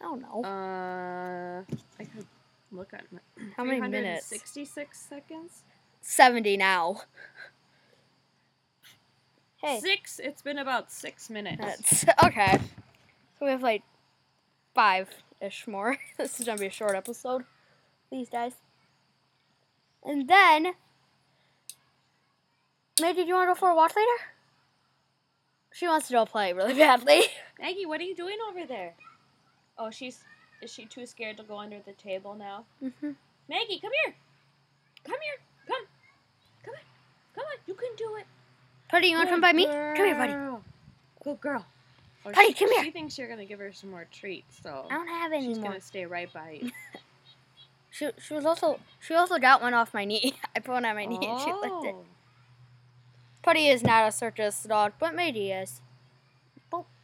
I 0.00 0.04
don't 0.04 0.22
know. 0.22 0.42
Uh, 0.42 1.62
I 1.98 2.04
could 2.04 2.26
look 2.72 2.94
at 2.94 3.04
my. 3.12 3.18
How 3.56 3.64
many 3.64 3.80
minutes? 3.80 4.26
66 4.26 4.98
seconds. 4.98 5.64
70 6.00 6.56
now. 6.56 7.02
Hey. 9.56 9.80
Six. 9.80 10.18
It's 10.18 10.40
been 10.40 10.56
about 10.56 10.90
six 10.90 11.28
minutes. 11.28 11.60
That's 11.60 12.04
okay. 12.24 12.58
So 13.38 13.44
we 13.44 13.50
have 13.50 13.62
like 13.62 13.82
five 14.74 15.10
ish 15.42 15.66
more. 15.66 15.98
this 16.16 16.40
is 16.40 16.46
gonna 16.46 16.58
be 16.58 16.68
a 16.68 16.70
short 16.70 16.94
episode 16.94 17.44
these 18.10 18.30
days. 18.30 18.54
And 20.02 20.28
then 20.28 20.72
May, 23.00 23.12
did 23.12 23.28
you 23.28 23.34
wanna 23.34 23.50
go 23.50 23.54
for 23.54 23.70
a 23.70 23.74
walk 23.74 23.94
later? 23.96 24.08
She 25.72 25.86
wants 25.86 26.08
to 26.08 26.12
go 26.12 26.26
play 26.26 26.52
really 26.52 26.74
badly. 26.86 27.22
Maggie, 27.60 27.86
what 27.86 28.00
are 28.00 28.04
you 28.04 28.14
doing 28.14 28.36
over 28.48 28.66
there? 28.66 28.94
Oh, 29.78 29.90
she's. 29.90 30.20
Is 30.62 30.70
she 30.70 30.84
too 30.84 31.06
scared 31.06 31.38
to 31.38 31.42
go 31.42 31.58
under 31.58 31.78
the 31.86 31.92
table 31.92 32.34
now? 32.34 32.64
mm-hmm. 32.82 33.12
Maggie, 33.48 33.80
come 33.80 33.90
here. 34.04 34.14
Come 35.04 35.16
here. 35.22 35.38
Come. 35.66 35.86
Come 36.64 36.74
on. 36.74 36.80
Come 37.34 37.44
on. 37.44 37.58
You 37.66 37.74
can 37.74 37.88
do 37.96 38.16
it. 38.16 38.26
Buddy, 38.92 39.08
you 39.08 39.16
wanna 39.16 39.30
come 39.30 39.40
by 39.40 39.52
me? 39.52 39.64
Come 39.66 39.74
here, 39.96 40.14
buddy. 40.14 40.34
Good 41.24 41.40
girl. 41.40 41.64
Oh, 42.26 42.32
Buddy, 42.32 42.48
she, 42.48 42.54
come 42.54 42.72
here. 42.72 42.84
She 42.84 42.90
thinks 42.90 43.16
you're 43.16 43.28
gonna 43.28 43.46
give 43.46 43.60
her 43.60 43.72
some 43.72 43.90
more 43.90 44.06
treats, 44.12 44.60
so 44.62 44.86
I 44.90 44.94
don't 44.94 45.08
have 45.08 45.32
any 45.32 45.46
she's 45.46 45.58
gonna 45.58 45.80
stay 45.80 46.04
right 46.04 46.30
by 46.32 46.60
you. 46.62 46.70
She, 47.92 48.08
she 48.22 48.34
was 48.34 48.46
also 48.46 48.78
she 49.00 49.14
also 49.14 49.38
got 49.38 49.60
one 49.60 49.74
off 49.74 49.92
my 49.92 50.04
knee. 50.04 50.34
I 50.56 50.60
put 50.60 50.72
one 50.72 50.84
on 50.84 50.94
my 50.94 51.06
knee 51.06 51.18
and 51.22 51.40
she 51.40 51.52
licked 51.52 51.86
it. 51.86 51.96
Oh. 53.40 53.42
Putty 53.42 53.68
is 53.68 53.82
not 53.82 54.06
a 54.08 54.12
circus 54.12 54.62
dog, 54.64 54.92
but 54.98 55.14
Matey 55.14 55.50
is. 55.52 55.80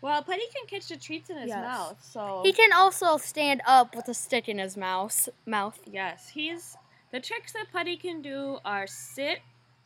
Well, 0.03 0.23
Putty 0.23 0.43
can 0.55 0.67
catch 0.69 0.89
the 0.89 0.97
treats 0.97 1.31
in 1.31 1.39
his 1.39 1.49
Yes. 1.49 1.57
mouth, 1.59 2.05
so 2.05 2.43
He 2.45 2.53
can 2.53 2.73
also 2.73 3.17
stand 3.17 3.61
up 3.67 3.97
with 3.97 4.07
a 4.09 4.15
stick 4.15 4.49
in 4.49 4.59
his 4.59 4.77
mouth. 4.77 5.29
Mouth. 5.47 5.81
yes, 5.87 6.29
he's 6.29 6.77
the 7.11 7.19
tricks 7.19 7.53
that 7.55 7.73
Putty 7.73 7.97
can 7.97 8.23
do 8.23 8.59
are 8.65 8.87
sit 8.87 9.41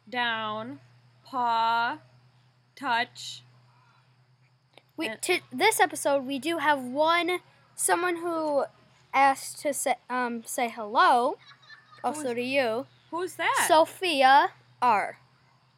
down, 0.08 0.80
paw, 1.24 1.98
touch. 2.76 3.42
We 4.96 5.08
And- 5.08 5.22
to 5.22 5.40
this 5.50 5.80
episode 5.80 6.26
we 6.26 6.38
do 6.38 6.58
have 6.58 6.82
one 6.82 7.40
someone 7.74 8.16
who 8.16 8.66
asked 9.14 9.60
to 9.60 9.72
say 9.72 9.94
um 10.10 10.44
say 10.44 10.68
hello, 10.68 11.38
also 12.04 12.22
Who's- 12.24 12.34
to 12.34 12.42
you, 12.42 12.86
Who's 13.10 13.34
that? 13.36 13.64
Sophia 13.66 14.52
R. 14.82 15.18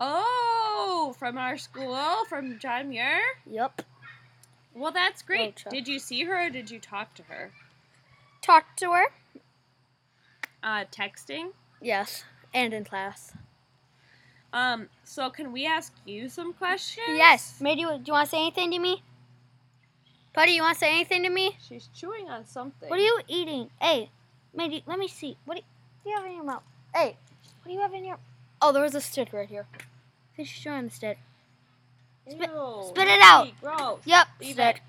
oh, 0.01 1.15
from 1.19 1.39
our 1.39 1.59
school, 1.59 2.25
from 2.29 2.59
John 2.59 2.89
Muir. 2.89 3.21
Yep. 3.47 3.83
Well, 4.75 4.93
that's 4.93 5.23
great. 5.23 5.63
Rocha. 5.65 5.71
Did 5.71 5.89
you 5.89 5.99
see 5.99 6.25
her 6.25 6.47
or 6.47 6.51
did 6.51 6.71
you 6.71 6.79
talk 6.79 7.15
to 7.15 7.23
her? 7.25 7.53
Talked 8.41 8.79
to 8.81 8.93
her. 8.93 9.05
Uh, 10.63 10.85
texting. 10.91 11.51
Yes, 11.81 12.25
and 12.55 12.73
in 12.73 12.85
class. 12.85 13.33
Um, 14.53 14.89
so 15.05 15.31
can 15.31 15.53
we 15.53 15.67
ask 15.67 15.93
you 16.05 16.29
some 16.29 16.53
questions? 16.53 17.07
Yes. 17.09 17.61
May 17.61 17.75
do 17.75 17.81
you, 17.81 17.89
do 17.99 18.03
you 18.07 18.13
want 18.13 18.27
to 18.27 18.31
say 18.31 18.41
anything 18.41 18.71
to 18.71 18.79
me? 18.79 19.03
Putty, 20.35 20.53
you 20.53 20.63
want 20.63 20.75
to 20.75 20.81
say 20.81 20.93
anything 20.95 21.23
to 21.25 21.31
me? 21.31 21.57
She's 21.67 21.89
chewing 21.95 22.29
on 22.29 22.47
something. 22.47 22.89
What 22.89 22.99
are 22.99 23.03
you 23.03 23.21
eating? 23.29 23.71
Hey, 23.81 24.11
Maybe 24.55 24.83
let 24.87 24.99
me 24.99 25.09
see. 25.09 25.37
What 25.45 25.57
do 25.57 26.11
you 26.11 26.17
have 26.17 26.27
in 26.27 26.33
your 26.33 26.45
mouth? 26.45 26.63
Hey, 26.95 27.17
what 27.63 27.69
do 27.69 27.73
you 27.73 27.81
have 27.81 27.95
in 27.95 28.05
your? 28.05 28.19
Oh, 28.62 28.73
there 28.73 28.83
was 28.83 28.95
a 28.95 29.00
stick 29.00 29.33
right 29.33 29.49
here. 29.49 29.66
She's 30.37 30.49
showing 30.49 30.85
the 30.85 30.90
stick. 30.90 31.19
Spit- 32.28 32.49
Ew, 32.50 32.85
spit 32.88 33.09
it 33.09 33.21
out. 33.21 33.49
Gross. 33.61 33.99
Yep, 34.04 34.28
Leave 34.40 34.52
stick. 34.54 34.76
it. 34.76 34.83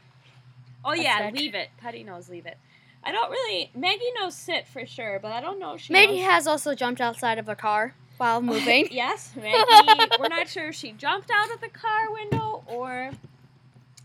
Oh 0.86 0.94
yeah, 0.94 1.32
leave 1.34 1.56
it. 1.56 1.70
Patty 1.78 2.04
knows 2.04 2.30
leave 2.30 2.46
it. 2.46 2.58
I 3.04 3.12
don't 3.12 3.32
really. 3.32 3.72
Maggie 3.76 4.12
knows 4.20 4.36
sit 4.36 4.68
for 4.68 4.86
sure, 4.86 5.20
but 5.22 5.32
I 5.32 5.42
don't 5.42 5.60
know 5.60 5.74
if 5.74 5.82
she. 5.82 5.92
Maggie 5.94 6.18
knows- 6.22 6.30
has 6.30 6.48
also 6.48 6.76
jumped 6.76 7.02
outside 7.02 7.40
of 7.40 7.50
a 7.50 7.56
car 7.56 7.96
while 8.18 8.42
moving. 8.52 8.88
yes, 8.92 9.32
Maggie. 9.42 10.12
we're 10.20 10.28
not 10.28 10.48
sure 10.48 10.68
if 10.68 10.76
she 10.76 10.92
jumped 10.92 11.32
out 11.34 11.52
of 11.52 11.60
the 11.60 11.70
car 11.70 12.12
window 12.12 12.64
or 12.68 13.12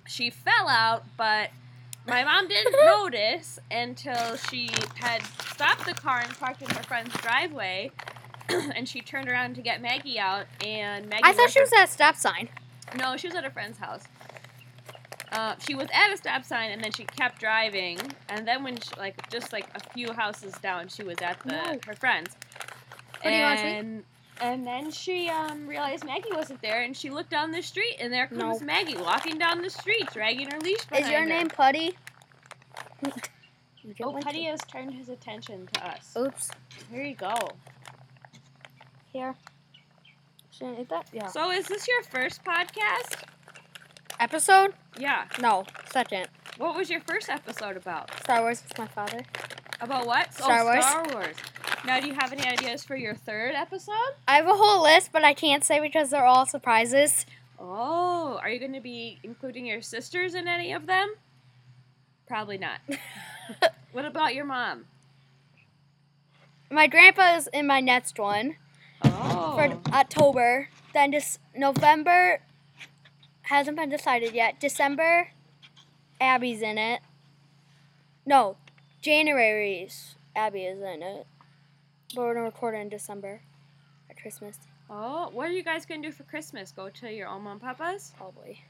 she 0.07 0.31
fell 0.31 0.69
out, 0.69 1.05
but 1.19 1.51
my 2.07 2.25
mom 2.25 2.49
didn't 2.49 2.73
notice 2.87 3.59
until 3.71 4.37
she 4.37 4.71
had 4.97 5.23
stopped 5.53 5.85
the 5.85 5.95
car 5.95 6.21
and 6.25 6.33
parked 6.39 6.63
in 6.63 6.71
her 6.71 6.83
friend's 6.85 7.15
driveway. 7.19 7.91
and 8.75 8.89
she 8.89 9.01
turned 9.01 9.29
around 9.29 9.55
to 9.57 9.63
get 9.63 9.81
Maggie 9.83 10.19
out, 10.19 10.47
and 10.65 11.09
Maggie. 11.09 11.23
I 11.25 11.33
thought 11.33 11.51
she 11.51 11.61
was 11.61 11.73
at 11.73 11.85
a 11.85 11.87
stop 11.87 12.17
sign. 12.17 12.49
No, 12.97 13.17
she 13.17 13.27
was 13.29 13.37
at 13.37 13.45
a 13.45 13.51
friend's 13.51 13.79
house. 13.79 14.03
Uh, 15.31 15.55
she 15.59 15.75
was 15.75 15.89
at 15.93 16.13
a 16.13 16.17
stop 16.17 16.45
sign, 16.45 16.71
and 16.71 16.83
then 16.83 16.91
she 16.93 17.05
kept 17.05 17.39
driving. 17.39 17.99
And 18.31 18.49
then 18.49 18.65
when, 18.65 18.81
she, 18.81 18.91
like, 18.99 19.29
just 19.31 19.53
like 19.53 19.67
a 19.75 19.81
few 19.93 20.13
houses 20.13 20.55
down, 20.63 20.89
she 20.89 21.03
was 21.03 21.19
at 21.21 21.39
the 21.41 21.51
No. 21.51 21.79
her 21.87 21.95
friend's. 21.95 22.35
What 23.21 23.31
do 23.31 23.37
you 23.37 23.43
want, 23.43 23.59
sweet? 23.61 23.69
and 23.69 24.05
and 24.41 24.65
then 24.65 24.91
she 24.93 25.29
um, 25.29 25.67
realized 25.67 26.05
Maggie 26.05 26.31
wasn't 26.33 26.63
there, 26.63 26.83
and 26.83 26.97
she 26.97 27.11
looked 27.11 27.29
down 27.31 27.51
the 27.51 27.61
street, 27.61 27.97
and 28.01 28.13
there 28.13 28.29
comes 28.29 28.61
No. 28.61 28.67
Maggie 28.67 28.97
walking 28.97 29.37
down 29.37 29.61
the 29.61 29.69
street, 29.69 30.09
dragging 30.13 30.49
her 30.51 30.59
leash 30.61 30.85
behind 30.87 31.05
Is 31.07 31.11
your 31.11 31.21
her. 31.23 31.27
name 31.27 31.49
Putty? 31.49 31.97
You 33.83 33.95
Oh, 34.03 34.11
like 34.11 34.25
Putty 34.25 34.47
it. 34.47 34.51
has 34.51 34.61
turned 34.71 34.93
his 34.93 35.09
attention 35.09 35.67
to 35.73 35.87
us. 35.87 36.15
Oops. 36.17 36.51
Here 36.93 37.03
you 37.05 37.15
go. 37.15 37.35
Here. 39.13 39.35
Should 40.51 40.67
I 40.67 40.81
eat 40.83 40.89
that? 40.91 41.09
Yeah. 41.13 41.29
So, 41.29 41.51
is 41.51 41.67
this 41.67 41.89
your 41.89 42.03
first 42.03 42.45
podcast? 42.45 43.23
Episode? 44.21 44.75
Yeah. 44.99 45.25
No, 45.41 45.65
second. 45.91 46.29
What 46.59 46.77
was 46.77 46.91
your 46.91 47.01
first 47.01 47.29
episode 47.31 47.77
about? 47.77 48.11
Star 48.21 48.43
Wars 48.43 48.63
with 48.63 48.79
my 48.79 48.87
father. 48.87 49.23
About 49.81 50.07
what? 50.07 50.29
Oh, 50.41 50.45
Star 50.45 50.61
oh, 50.61 50.65
Wars. 50.65 50.85
Star 50.85 51.07
Wars. 51.13 51.37
Now, 51.87 52.01
do 52.01 52.09
you 52.09 52.15
have 52.15 52.33
any 52.33 52.47
ideas 52.47 52.85
for 52.85 52.97
your 52.97 53.15
third 53.15 53.55
episode? 53.55 54.15
I 54.27 54.37
have 54.37 54.47
a 54.47 54.55
whole 54.55 54.83
list, 54.83 55.11
but 55.13 55.25
I 55.25 55.33
can't 55.33 55.65
say 55.65 55.81
because 55.81 56.11
they're 56.11 56.27
all 56.27 56.45
surprises. 56.45 57.25
Oh, 57.59 58.39
are 58.43 58.51
you 58.51 58.59
going 58.59 58.73
to 58.75 58.81
be 58.81 59.21
including 59.23 59.65
your 59.65 59.81
sisters 59.81 60.35
in 60.35 60.49
any 60.49 60.73
of 60.73 60.87
them? 60.87 61.15
Probably 62.27 62.59
not. 62.59 62.81
what 63.93 64.05
about 64.05 64.35
your 64.35 64.45
mom? 64.45 64.87
My 66.71 66.87
grandpa 66.87 67.37
is 67.37 67.49
in 67.55 67.67
my 67.67 67.81
next 67.81 68.19
one 68.19 68.57
Oh. 69.03 69.55
for 69.57 69.93
October. 69.95 70.69
Then 70.95 71.13
just 71.13 71.41
November 71.55 72.41
hasn't 73.43 73.77
been 73.77 73.89
decided 73.91 74.35
yet. 74.35 74.61
December, 74.61 75.31
Abby's 76.21 76.63
in 76.63 76.79
it. 76.79 77.01
No, 78.27 78.57
January's 79.03 80.17
Abby 80.37 80.65
is 80.65 80.81
in 80.81 81.03
it. 81.03 81.27
But 82.15 82.23
we're 82.23 82.35
gonna 82.35 82.47
record 82.47 82.75
it 82.75 82.79
in 82.79 82.89
December 82.89 83.43
at 84.11 84.17
Christmas, 84.21 84.59
Oh, 84.91 85.29
what 85.33 85.49
are 85.49 85.53
you 85.53 85.63
guys 85.63 85.85
going 85.85 86.01
to 86.03 86.09
do 86.09 86.13
for 86.13 86.23
Christmas? 86.23 86.73
Go 86.73 86.89
to 86.89 87.13
your 87.13 87.29
Oma 87.29 87.53
and 87.53 87.61
Papa's? 87.61 88.13
probably. 88.17 88.65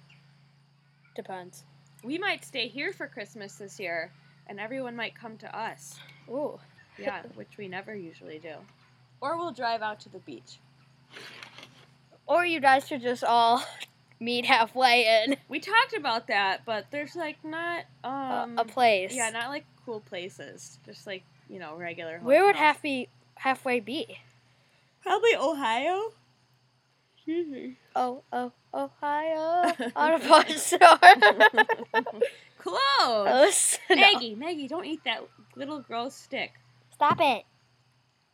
Depends. 1.15 1.65
We 2.03 2.19
might 2.19 2.45
stay 2.45 2.67
here 2.67 2.93
for 2.93 3.07
Christmas 3.07 3.55
this 3.57 3.79
year, 3.79 4.11
and 4.49 4.59
everyone 4.59 4.97
might 4.97 5.15
come 5.15 5.37
to 5.39 5.57
us. 5.57 5.99
Ooh. 6.29 6.59
Yeah, 6.99 7.23
which 7.37 7.57
we 7.57 7.69
never 7.69 7.95
usually 7.95 8.41
do. 8.41 8.55
Or 9.21 9.37
we'll 9.37 9.53
drive 9.53 9.83
out 9.83 10.01
to 10.01 10.09
the 10.09 10.19
beach. 10.21 10.59
Or 12.27 12.45
you 12.45 12.61
guys 12.61 12.87
should 12.87 13.03
just 13.03 13.25
all 13.25 13.63
meet 14.21 14.45
halfway 14.45 15.25
in 15.25 15.37
We 15.49 15.61
talked 15.61 15.95
about 15.97 16.27
that, 16.29 16.65
but 16.67 16.87
there's 16.91 17.17
like 17.17 17.43
not 17.45 17.85
a- 18.05 18.09
um 18.09 18.59
a 18.59 18.65
place. 18.65 19.15
Yeah, 19.15 19.31
not 19.31 19.49
like 19.49 19.65
cool 19.87 20.01
places. 20.01 20.79
Just 20.87 21.07
like, 21.07 21.23
you 21.49 21.59
know, 21.59 21.75
regular 21.77 22.19
Where 22.21 22.45
would 22.45 22.55
hotels. 22.57 22.75
half 22.75 22.83
be 22.83 23.09
halfway 23.37 23.81
be? 23.81 24.19
Probably 25.03 25.35
Ohio. 25.37 26.13
Oh, 27.95 28.23
oh, 28.33 28.53
Ohio 28.73 29.73
on 29.97 30.15
a 30.15 30.19
bus 30.19 30.63
store. 30.65 30.79
Close. 32.59 32.79
Close. 32.97 33.79
No. 33.91 33.97
Maggie, 33.97 34.35
Maggie, 34.35 34.67
don't 34.69 34.87
eat 34.87 35.01
that 35.05 35.23
little 35.55 35.81
gross 35.81 36.15
stick. 36.15 36.53
Stop 36.95 37.19
it. 37.21 37.45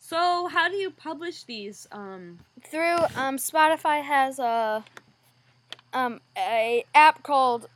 So, 0.06 0.48
how 0.48 0.68
do 0.68 0.74
you 0.74 0.90
publish 0.90 1.44
these? 1.44 1.88
Um, 1.90 2.40
Through 2.62 2.98
um, 3.16 3.38
Spotify 3.38 4.02
has 4.02 4.38
a 4.38 4.84
um 5.94 6.20
a 6.36 6.84
app 6.94 7.22
called 7.22 7.70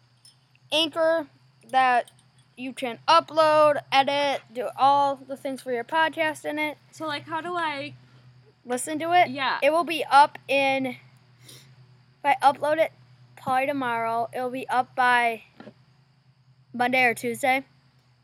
Anchor 0.70 1.26
that 1.70 2.10
you 2.54 2.74
can 2.74 2.98
upload, 3.08 3.80
edit, 3.90 4.42
do 4.52 4.68
all 4.76 5.16
the 5.16 5.38
things 5.38 5.62
for 5.62 5.72
your 5.72 5.84
podcast 5.84 6.44
in 6.44 6.58
it. 6.58 6.76
so 6.90 7.06
like, 7.06 7.26
how 7.26 7.40
do 7.40 7.54
I? 7.54 7.94
Listen 8.62 8.98
to 8.98 9.14
it. 9.14 9.30
Yeah. 9.30 9.58
It 9.62 9.70
will 9.70 9.84
be 9.84 10.04
up 10.04 10.38
in. 10.48 10.84
If 10.84 10.96
I 12.24 12.36
upload 12.42 12.76
it 12.76 12.92
probably 13.40 13.68
tomorrow, 13.68 14.28
it'll 14.34 14.50
be 14.50 14.68
up 14.68 14.94
by 14.94 15.44
Monday 16.74 17.04
or 17.04 17.14
Tuesday. 17.14 17.64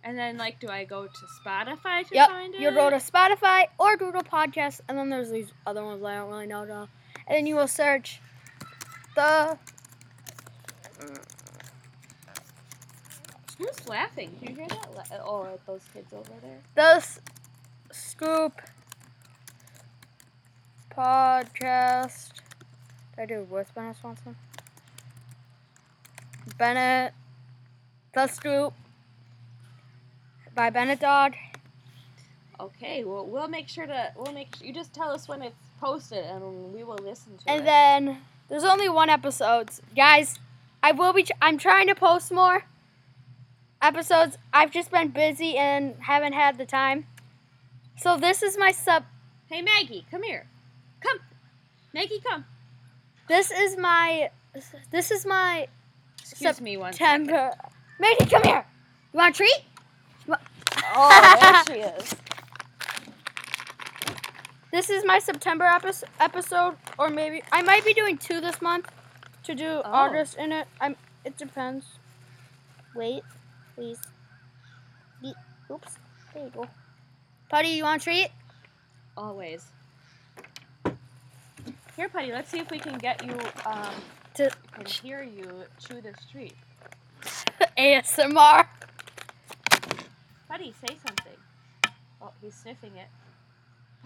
And 0.05 0.19
then 0.19 0.37
like, 0.37 0.61
do 0.61 0.69
I 0.69 0.85
go 0.85 1.07
to 1.07 1.27
Spotify 1.45 2.07
to 2.07 2.15
Yep. 2.15 2.29
find 2.29 2.55
it? 2.55 2.61
You'll 2.61 2.73
go 2.75 2.91
to 2.91 2.97
Spotify 2.97 3.65
or 3.79 3.97
Google 3.97 4.23
Podcasts, 4.23 4.81
and 4.89 4.99
then 4.99 5.09
there's 5.09 5.31
these 5.31 5.51
other 5.67 5.83
ones 5.83 6.05
I 6.05 6.17
don't 6.17 6.29
really 6.29 6.47
know 6.47 6.67
though. 6.67 6.88
And 7.27 7.37
then 7.38 7.47
you 7.47 7.57
will 7.57 7.67
search 7.69 8.21
the 9.17 9.59
Who's 13.59 13.88
laughing? 13.88 14.37
Do 14.40 14.51
you 14.51 14.57
hear 14.57 14.67
that? 14.67 14.88
La- 14.95 15.17
oh, 15.25 15.45
at 15.45 15.64
those 15.67 15.81
kids 15.93 16.12
over 16.12 16.29
there. 16.43 16.59
the 16.75 16.97
S- 16.97 17.21
Scoop 17.93 18.61
podcast. 20.95 22.31
Did 23.17 23.23
I 23.23 23.27
do 23.27 23.35
it 23.43 23.49
with 23.49 23.73
Bennett 23.75 23.97
Swanson? 23.97 24.37
Bennett, 26.59 27.14
the 28.12 28.27
Scoop 28.27 28.75
by 30.55 30.71
Bennett 30.71 31.01
Dog. 31.01 31.35
Okay, 32.61 33.05
well, 33.05 33.27
we'll 33.27 33.49
make 33.49 33.69
sure 33.69 33.87
to. 33.87 34.12
We'll 34.17 34.33
make. 34.33 34.55
sure, 34.57 34.67
You 34.67 34.73
just 34.73 34.95
tell 34.95 35.11
us 35.11 35.29
when 35.29 35.43
it's 35.43 35.57
posted, 35.81 36.25
and 36.25 36.73
we 36.73 36.85
will 36.85 36.99
listen 37.03 37.37
to 37.38 37.45
And 37.51 37.57
it. 37.57 37.59
And 37.59 38.09
then 38.09 38.19
there's 38.49 38.64
only 38.64 38.88
one 38.88 39.11
episode, 39.11 39.71
guys. 39.97 40.38
I 40.83 40.93
will 40.93 41.12
be. 41.12 41.27
I'm 41.43 41.59
trying 41.59 41.88
to 41.88 41.95
post 41.95 42.31
more 42.31 42.64
episodes. 43.83 44.38
I've 44.53 44.71
just 44.71 44.90
been 44.90 45.09
busy 45.09 45.57
and 45.57 45.97
haven't 46.01 46.35
had 46.35 46.57
the 46.59 46.67
time. 46.67 47.07
So 47.97 48.17
this 48.17 48.43
is 48.43 48.57
my 48.57 48.71
sub. 48.71 49.05
hey, 49.49 49.62
Maggie, 49.62 50.07
come 50.11 50.23
here. 50.23 50.47
Come, 51.01 51.19
Maggie, 51.93 52.21
come. 52.29 52.45
This 53.29 53.51
is 53.51 53.77
my. 53.77 54.31
This 54.93 55.11
is 55.11 55.27
my 55.27 55.67
Excuse 56.21 56.61
me 56.61 56.77
one 56.77 56.93
second. 56.93 57.27
September. 57.27 57.57
Maggie, 57.99 58.27
come 58.27 58.43
here. 58.45 58.64
You 59.12 59.19
want 59.19 59.35
a 59.35 59.38
treat? 59.38 59.64
Oh, 60.94 61.64
there 61.66 61.77
she 61.77 61.83
is. 62.03 62.14
This 64.73 64.90
is 64.90 65.05
my 65.05 65.18
September 65.20 65.64
epi- 65.64 66.07
episode, 66.20 66.75
or 66.99 67.09
maybe 67.09 67.42
I 67.53 67.62
might 67.62 67.85
be 67.85 67.94
doing 67.94 68.18
two 68.18 68.40
this 68.40 68.61
month 68.61 68.90
to 69.44 69.55
do 69.55 69.81
August 69.85 70.37
in 70.37 70.51
it. 70.53 70.66
I'm. 70.81 70.97
It 71.25 71.37
depends. 71.38 71.85
Wait, 72.94 73.23
please. 73.75 73.99
Ye- 75.23 75.35
Oops. 75.70 75.97
There 76.35 76.44
you 76.44 76.51
go. 76.51 76.66
Putty, 77.49 77.68
you 77.68 77.85
want 77.85 78.03
a 78.03 78.05
treat? 78.05 78.29
Always. 79.16 79.64
Here, 81.97 82.09
Putty, 82.09 82.33
let's 82.33 82.51
see 82.51 82.59
if 82.59 82.70
we 82.73 82.79
can 82.81 82.99
get 82.99 83.25
you, 83.25 83.38
um, 83.64 83.94
To 84.35 84.51
can 84.73 84.87
hear 84.87 85.23
you 85.23 85.62
chew 85.79 86.01
this 86.01 86.16
treat. 86.31 86.55
ASMR. 87.79 88.66
Putty, 90.55 90.73
say 90.87 90.95
something. 91.05 91.33
Oh, 92.23 92.31
he's 92.40 92.55
sniffing 92.55 92.93
it. 92.97 93.09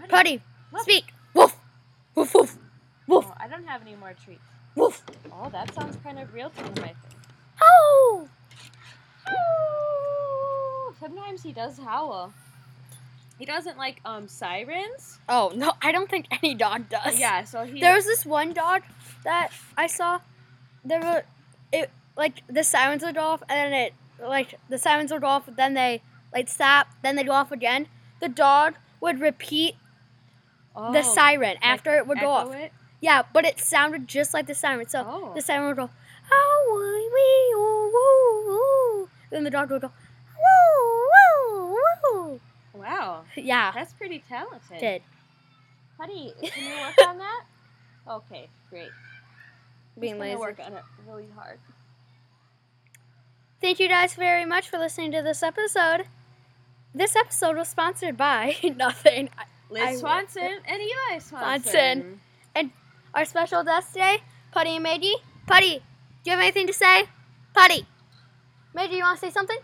Putty, 0.09 0.41
speak. 0.79 1.05
Woof. 1.35 1.55
Woof 2.15 2.33
woof. 2.35 2.57
Woof 3.07 3.27
Oh, 3.29 3.35
I 3.39 3.49
don't 3.49 3.67
have 3.67 3.83
any 3.83 3.95
more 3.97 4.15
treats. 4.25 4.41
woof. 4.75 5.03
Oh, 5.31 5.51
that 5.51 5.75
sounds 5.75 5.99
kind 6.03 6.19
of 6.19 6.33
real 6.33 6.49
to 6.49 6.63
him, 6.63 6.73
I 6.79 6.81
think. 6.81 6.97
Oh. 7.61 8.29
Oh, 9.29 10.95
Sometimes 10.99 11.43
he 11.43 11.53
does 11.53 11.77
howl. 11.79 12.33
He 13.39 13.45
doesn't 13.45 13.77
like 13.77 14.01
um 14.07 14.27
sirens. 14.27 15.19
Oh 15.29 15.53
no, 15.55 15.73
I 15.83 15.93
don't 15.93 16.09
think 16.09 16.29
any 16.43 16.55
dog 16.55 16.89
does. 16.89 17.21
Yeah, 17.21 17.45
so 17.45 17.65
he. 17.65 17.79
There 17.79 17.95
was 17.95 18.07
this 18.07 18.25
one 18.25 18.55
dog 18.55 18.85
that 19.23 19.51
I 19.77 19.87
saw. 19.87 20.21
There 20.83 21.01
were 21.01 21.25
it 21.73 21.91
like 22.17 22.43
the 22.49 22.65
sirens 22.65 23.03
go 23.03 23.21
off 23.21 23.43
and 23.51 23.51
then 23.51 23.73
it 23.75 23.93
like 24.19 24.55
the 24.71 24.79
sirens 24.79 25.13
go 25.13 25.19
off, 25.27 25.45
then 25.55 25.75
they 25.75 26.01
like 26.33 26.49
stop, 26.49 26.89
then 27.03 27.17
they'd 27.17 27.27
go 27.27 27.33
off 27.33 27.53
again. 27.53 27.87
The 28.21 28.29
dog 28.29 28.75
would 29.01 29.21
repeat 29.21 29.77
oh, 30.75 30.93
the 30.93 31.03
siren 31.03 31.55
like 31.55 31.59
after 31.67 31.97
it 31.97 32.07
would 32.07 32.21
go 32.21 32.31
off. 32.31 32.55
It? 32.55 32.73
Yeah, 33.01 33.23
but 33.33 33.45
it 33.45 33.59
sounded 33.61 34.09
just 34.09 34.35
like 34.35 34.47
the 34.47 34.55
siren. 34.55 34.89
So 34.89 35.05
Oh. 35.07 35.33
the 35.35 35.41
siren 35.43 35.67
would 35.69 35.77
go, 35.77 35.91
oh 36.33 37.11
wee 37.15 37.55
woo 37.57 39.03
woo. 39.03 39.09
Then 39.31 39.45
the 39.45 39.51
dog 39.51 39.71
would 39.71 39.83
go, 39.83 39.93
woo 40.39 41.73
woo 41.73 41.77
woo. 42.13 42.41
Wow, 42.75 43.25
Yeah, 43.37 43.73
that's 43.73 43.93
pretty 43.93 44.23
talented. 44.29 44.79
did. 44.79 45.03
Honey, 45.99 46.33
can 46.43 46.65
you 46.65 46.81
work 46.81 47.09
on 47.09 47.19
that? 47.19 47.45
Okay, 48.09 48.49
great. 48.71 48.91
Being 49.99 50.19
lazy. 50.19 50.37
work 50.37 50.61
on 50.65 50.75
it 50.75 50.83
really 51.07 51.27
hard. 51.37 51.59
Thank 53.61 53.81
you 53.81 53.89
guys 53.89 54.15
very 54.15 54.45
much 54.45 54.69
for 54.69 54.79
listening 54.79 55.11
to 55.13 55.23
this 55.23 55.43
episode. 55.43 56.07
This 56.95 57.15
episode 57.17 57.57
was 57.57 57.69
sponsored 57.69 58.17
by 58.17 58.57
nothing. 58.77 59.29
Liz 59.71 59.83
I- 59.83 59.97
Swanson 59.97 60.57
and 60.67 60.81
Eli 60.83 61.19
Swanson. 61.19 61.63
Swanson. 61.71 62.21
And 62.55 62.71
our 63.15 63.25
special 63.25 63.63
guest 63.63 63.93
today, 63.93 64.19
Putty 64.53 64.71
and 64.77 64.83
Maggie. 64.83 65.15
Putty, 65.47 65.77
do 65.79 66.31
you 66.31 66.33
have 66.33 66.41
anything 66.41 66.67
to 66.67 66.73
say? 66.73 67.05
Putty. 67.55 67.87
Maggie, 68.75 68.97
you 68.97 69.03
want 69.03 69.21
to 69.21 69.27
say 69.27 69.33
something? 69.33 69.59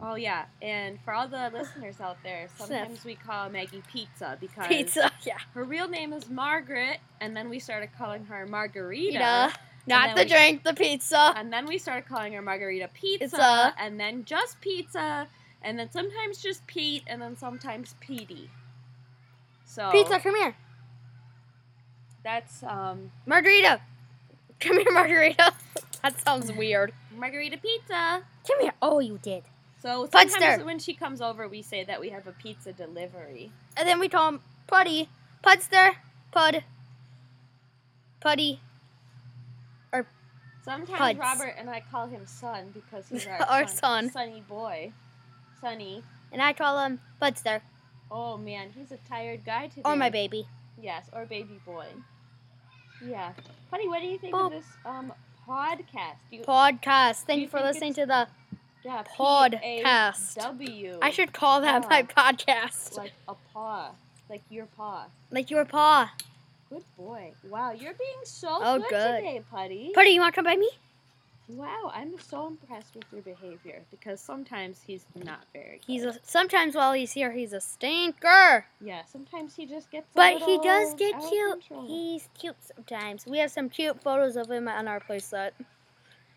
Oh 0.00 0.14
yeah, 0.14 0.44
and 0.62 0.98
for 1.04 1.12
all 1.12 1.26
the 1.26 1.50
listeners 1.52 2.00
out 2.00 2.18
there, 2.22 2.46
sometimes 2.56 3.04
we 3.04 3.16
call 3.16 3.48
Maggie 3.50 3.82
Pizza 3.92 4.36
because 4.40 4.66
Pizza. 4.68 5.10
Yeah. 5.26 5.38
her 5.54 5.64
real 5.64 5.88
name 5.88 6.12
is 6.12 6.28
Margaret, 6.30 6.98
and 7.20 7.36
then 7.36 7.48
we 7.50 7.58
started 7.58 7.90
calling 7.98 8.24
her 8.26 8.46
Margarita. 8.46 9.52
Not 9.88 10.16
the 10.16 10.22
we- 10.22 10.28
drink, 10.28 10.64
the 10.64 10.74
pizza. 10.74 11.32
And 11.36 11.52
then 11.52 11.66
we 11.66 11.78
started 11.78 12.08
calling 12.08 12.32
her 12.34 12.42
Margarita 12.42 12.88
Pizza, 12.94 13.24
Pizza. 13.26 13.74
and 13.78 13.98
then 13.98 14.24
just 14.24 14.60
Pizza, 14.60 15.28
and 15.62 15.78
then 15.78 15.90
sometimes 15.90 16.42
just 16.42 16.66
Pete, 16.66 17.02
and 17.06 17.20
then 17.20 17.36
sometimes 17.36 17.94
Petey. 18.00 18.50
So 19.64 19.90
Pizza, 19.90 20.18
come 20.20 20.34
here. 20.36 20.54
that's 22.22 22.62
um 22.62 23.10
Margarita. 23.26 23.80
Come 24.60 24.78
here, 24.78 24.90
Margarita. 24.92 25.52
that 26.02 26.20
sounds 26.20 26.52
weird. 26.52 26.92
Margarita 27.16 27.58
pizza. 27.58 28.22
Come 28.46 28.60
here. 28.60 28.72
Oh, 28.82 28.98
you 28.98 29.18
did. 29.22 29.44
So 29.80 30.06
Pudster. 30.08 30.30
sometimes 30.30 30.64
when 30.64 30.78
she 30.80 30.94
comes 30.94 31.20
over, 31.20 31.46
we 31.46 31.62
say 31.62 31.84
that 31.84 32.00
we 32.00 32.08
have 32.10 32.26
a 32.26 32.32
pizza 32.32 32.72
delivery. 32.72 33.52
And 33.76 33.86
then 33.88 34.00
we 34.00 34.08
call 34.08 34.28
him 34.28 34.40
Puddy. 34.66 35.08
Pudster. 35.44 35.92
Pud. 36.32 36.64
Puddy. 38.20 38.60
Sometimes 40.68 40.98
Puds. 41.00 41.18
Robert 41.18 41.54
and 41.58 41.70
I 41.70 41.82
call 41.90 42.06
him 42.06 42.26
son 42.26 42.70
because 42.74 43.08
he's 43.08 43.26
our, 43.40 43.40
Our 43.42 43.66
son. 43.66 44.10
Sunny 44.10 44.42
boy. 44.48 44.92
Sunny. 45.60 46.02
And 46.30 46.42
I 46.42 46.52
call 46.52 46.78
him 46.84 47.00
Budster. 47.20 47.60
Oh 48.10 48.36
man, 48.36 48.68
he's 48.76 48.92
a 48.92 48.98
tired 49.08 49.44
guy 49.44 49.68
today. 49.68 49.82
Or 49.84 49.96
my 49.96 50.10
baby. 50.10 50.46
Yes, 50.80 51.08
or 51.12 51.24
baby 51.26 51.58
boy. 51.64 51.86
Yeah. 53.04 53.32
Honey, 53.70 53.88
what 53.88 54.00
do 54.00 54.06
you 54.08 54.18
think 54.18 54.34
Boop. 54.34 54.46
of 54.46 54.52
this 54.52 54.66
um 54.84 55.12
podcast? 55.48 56.16
You, 56.30 56.40
Podcast. 56.42 57.22
Thank 57.24 57.38
you 57.38 57.44
you 57.44 57.48
for 57.48 57.60
listening 57.60 57.94
to 57.94 58.06
the. 58.06 58.28
yeah, 58.84 59.04
podcast. 59.16 60.34
W. 60.36 60.98
I 61.02 61.10
should 61.10 61.32
call 61.32 61.60
that 61.62 61.82
Paw. 61.82 61.88
my 61.88 62.02
podcast. 62.02 62.96
like 62.96 63.12
a 63.26 63.34
paw, 63.52 63.90
like 64.28 64.42
your 64.50 64.66
paw. 64.76 65.06
Like 65.30 65.50
your 65.50 65.64
paw. 65.64 66.10
Good 66.70 66.84
boy. 66.96 67.32
Wow, 67.48 67.72
you're 67.72 67.94
being 67.94 68.18
so 68.24 68.58
Oh, 68.60 68.78
good, 68.78 68.88
good. 68.90 69.16
today, 69.18 69.42
Putty. 69.50 69.92
Puddy, 69.94 70.10
you 70.10 70.20
want 70.20 70.34
to 70.34 70.36
come 70.36 70.44
by 70.44 70.56
me? 70.56 70.70
Wow, 71.48 71.90
I'm 71.94 72.18
so 72.18 72.46
impressed 72.46 72.94
with 72.94 73.04
your 73.10 73.22
behavior 73.22 73.80
because 73.90 74.20
sometimes 74.20 74.82
he's 74.86 75.06
not 75.14 75.44
very. 75.54 75.80
He's 75.86 76.04
a, 76.04 76.14
sometimes 76.22 76.74
while 76.74 76.92
he's 76.92 77.12
here, 77.12 77.32
he's 77.32 77.54
a 77.54 77.60
stinker. 77.60 78.66
yeah. 78.82 79.04
Sometimes 79.06 79.56
he 79.56 79.64
just 79.64 79.90
gets. 79.90 80.14
a 80.14 80.16
But 80.16 80.42
he 80.42 80.58
does 80.58 80.92
get 80.94 81.14
cute. 81.30 81.64
He's 81.86 82.28
cute 82.38 82.56
sometimes. 82.60 83.24
We 83.26 83.38
have 83.38 83.50
some 83.50 83.70
cute 83.70 84.02
photos 84.02 84.36
of 84.36 84.50
him 84.50 84.68
on 84.68 84.86
our 84.88 85.00
playset. 85.00 85.52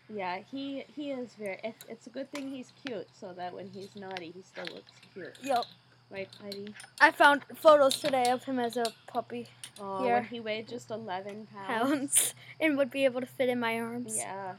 Yeah, 0.08 0.38
he 0.50 0.84
he 0.94 1.10
is 1.10 1.34
very. 1.34 1.60
It, 1.62 1.74
it's 1.90 2.06
a 2.06 2.10
good 2.10 2.30
thing 2.32 2.48
he's 2.48 2.72
cute, 2.86 3.06
so 3.12 3.34
that 3.34 3.52
when 3.52 3.68
he's 3.68 3.94
naughty, 3.96 4.32
he 4.34 4.42
still 4.42 4.64
looks 4.74 4.92
cute, 5.12 5.38
Yep. 5.42 5.64
Right, 6.12 6.28
Putty? 6.42 6.74
I 7.00 7.10
found 7.10 7.42
photos 7.54 7.98
today 8.00 8.30
of 8.30 8.44
him 8.44 8.58
as 8.58 8.76
a 8.76 8.86
puppy 9.06 9.48
Oh, 9.80 10.02
Here. 10.04 10.14
when 10.14 10.24
he 10.26 10.38
weighed 10.40 10.68
just 10.68 10.90
eleven 10.90 11.46
pounds. 11.54 11.68
pounds 11.90 12.34
and 12.60 12.76
would 12.76 12.90
be 12.90 13.04
able 13.04 13.20
to 13.20 13.26
fit 13.26 13.48
in 13.48 13.58
my 13.58 13.80
arms. 13.80 14.16
Yeah. 14.16 14.52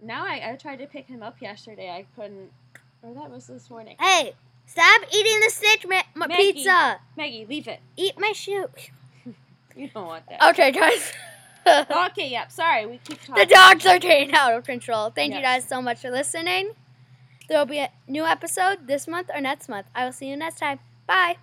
Now 0.00 0.24
I, 0.24 0.52
I 0.52 0.56
tried 0.56 0.76
to 0.78 0.86
pick 0.86 1.08
him 1.08 1.22
up 1.22 1.40
yesterday. 1.40 1.90
I 1.90 2.06
couldn't. 2.14 2.50
Or 3.02 3.12
that 3.14 3.30
was 3.30 3.46
this 3.48 3.68
morning. 3.68 3.96
Hey, 3.98 4.34
stop 4.66 5.02
eating 5.12 5.40
the 5.40 5.50
stitch 5.50 5.86
ma- 5.88 6.02
my 6.14 6.26
Maggie. 6.28 6.52
pizza. 6.52 7.00
Maggie, 7.16 7.46
leave 7.48 7.66
it. 7.68 7.80
Eat 7.96 8.14
my 8.18 8.32
shoe. 8.32 8.68
You 9.76 9.88
don't 9.92 10.06
want 10.06 10.24
that. 10.30 10.42
Okay, 10.50 10.72
guys. 10.72 11.12
Okay, 11.66 12.28
yep. 12.30 12.50
Sorry, 12.52 12.86
we 12.86 12.98
keep 12.98 13.20
talking. 13.20 13.34
the 13.46 13.52
dogs 13.52 13.84
are 13.86 13.98
getting 13.98 14.32
out 14.32 14.54
of 14.54 14.62
control. 14.64 15.10
Thank 15.10 15.34
you 15.34 15.40
guys 15.40 15.66
so 15.68 15.82
much 15.82 15.98
for 15.98 16.10
listening. 16.12 16.70
There 17.48 17.58
will 17.58 17.66
be 17.66 17.78
a 17.78 17.90
new 18.08 18.24
episode 18.24 18.86
this 18.86 19.06
month 19.06 19.30
or 19.32 19.40
next 19.40 19.68
month. 19.68 19.86
I 19.94 20.04
will 20.04 20.12
see 20.12 20.28
you 20.28 20.36
next 20.36 20.58
time. 20.58 20.80
Bye. 21.06 21.36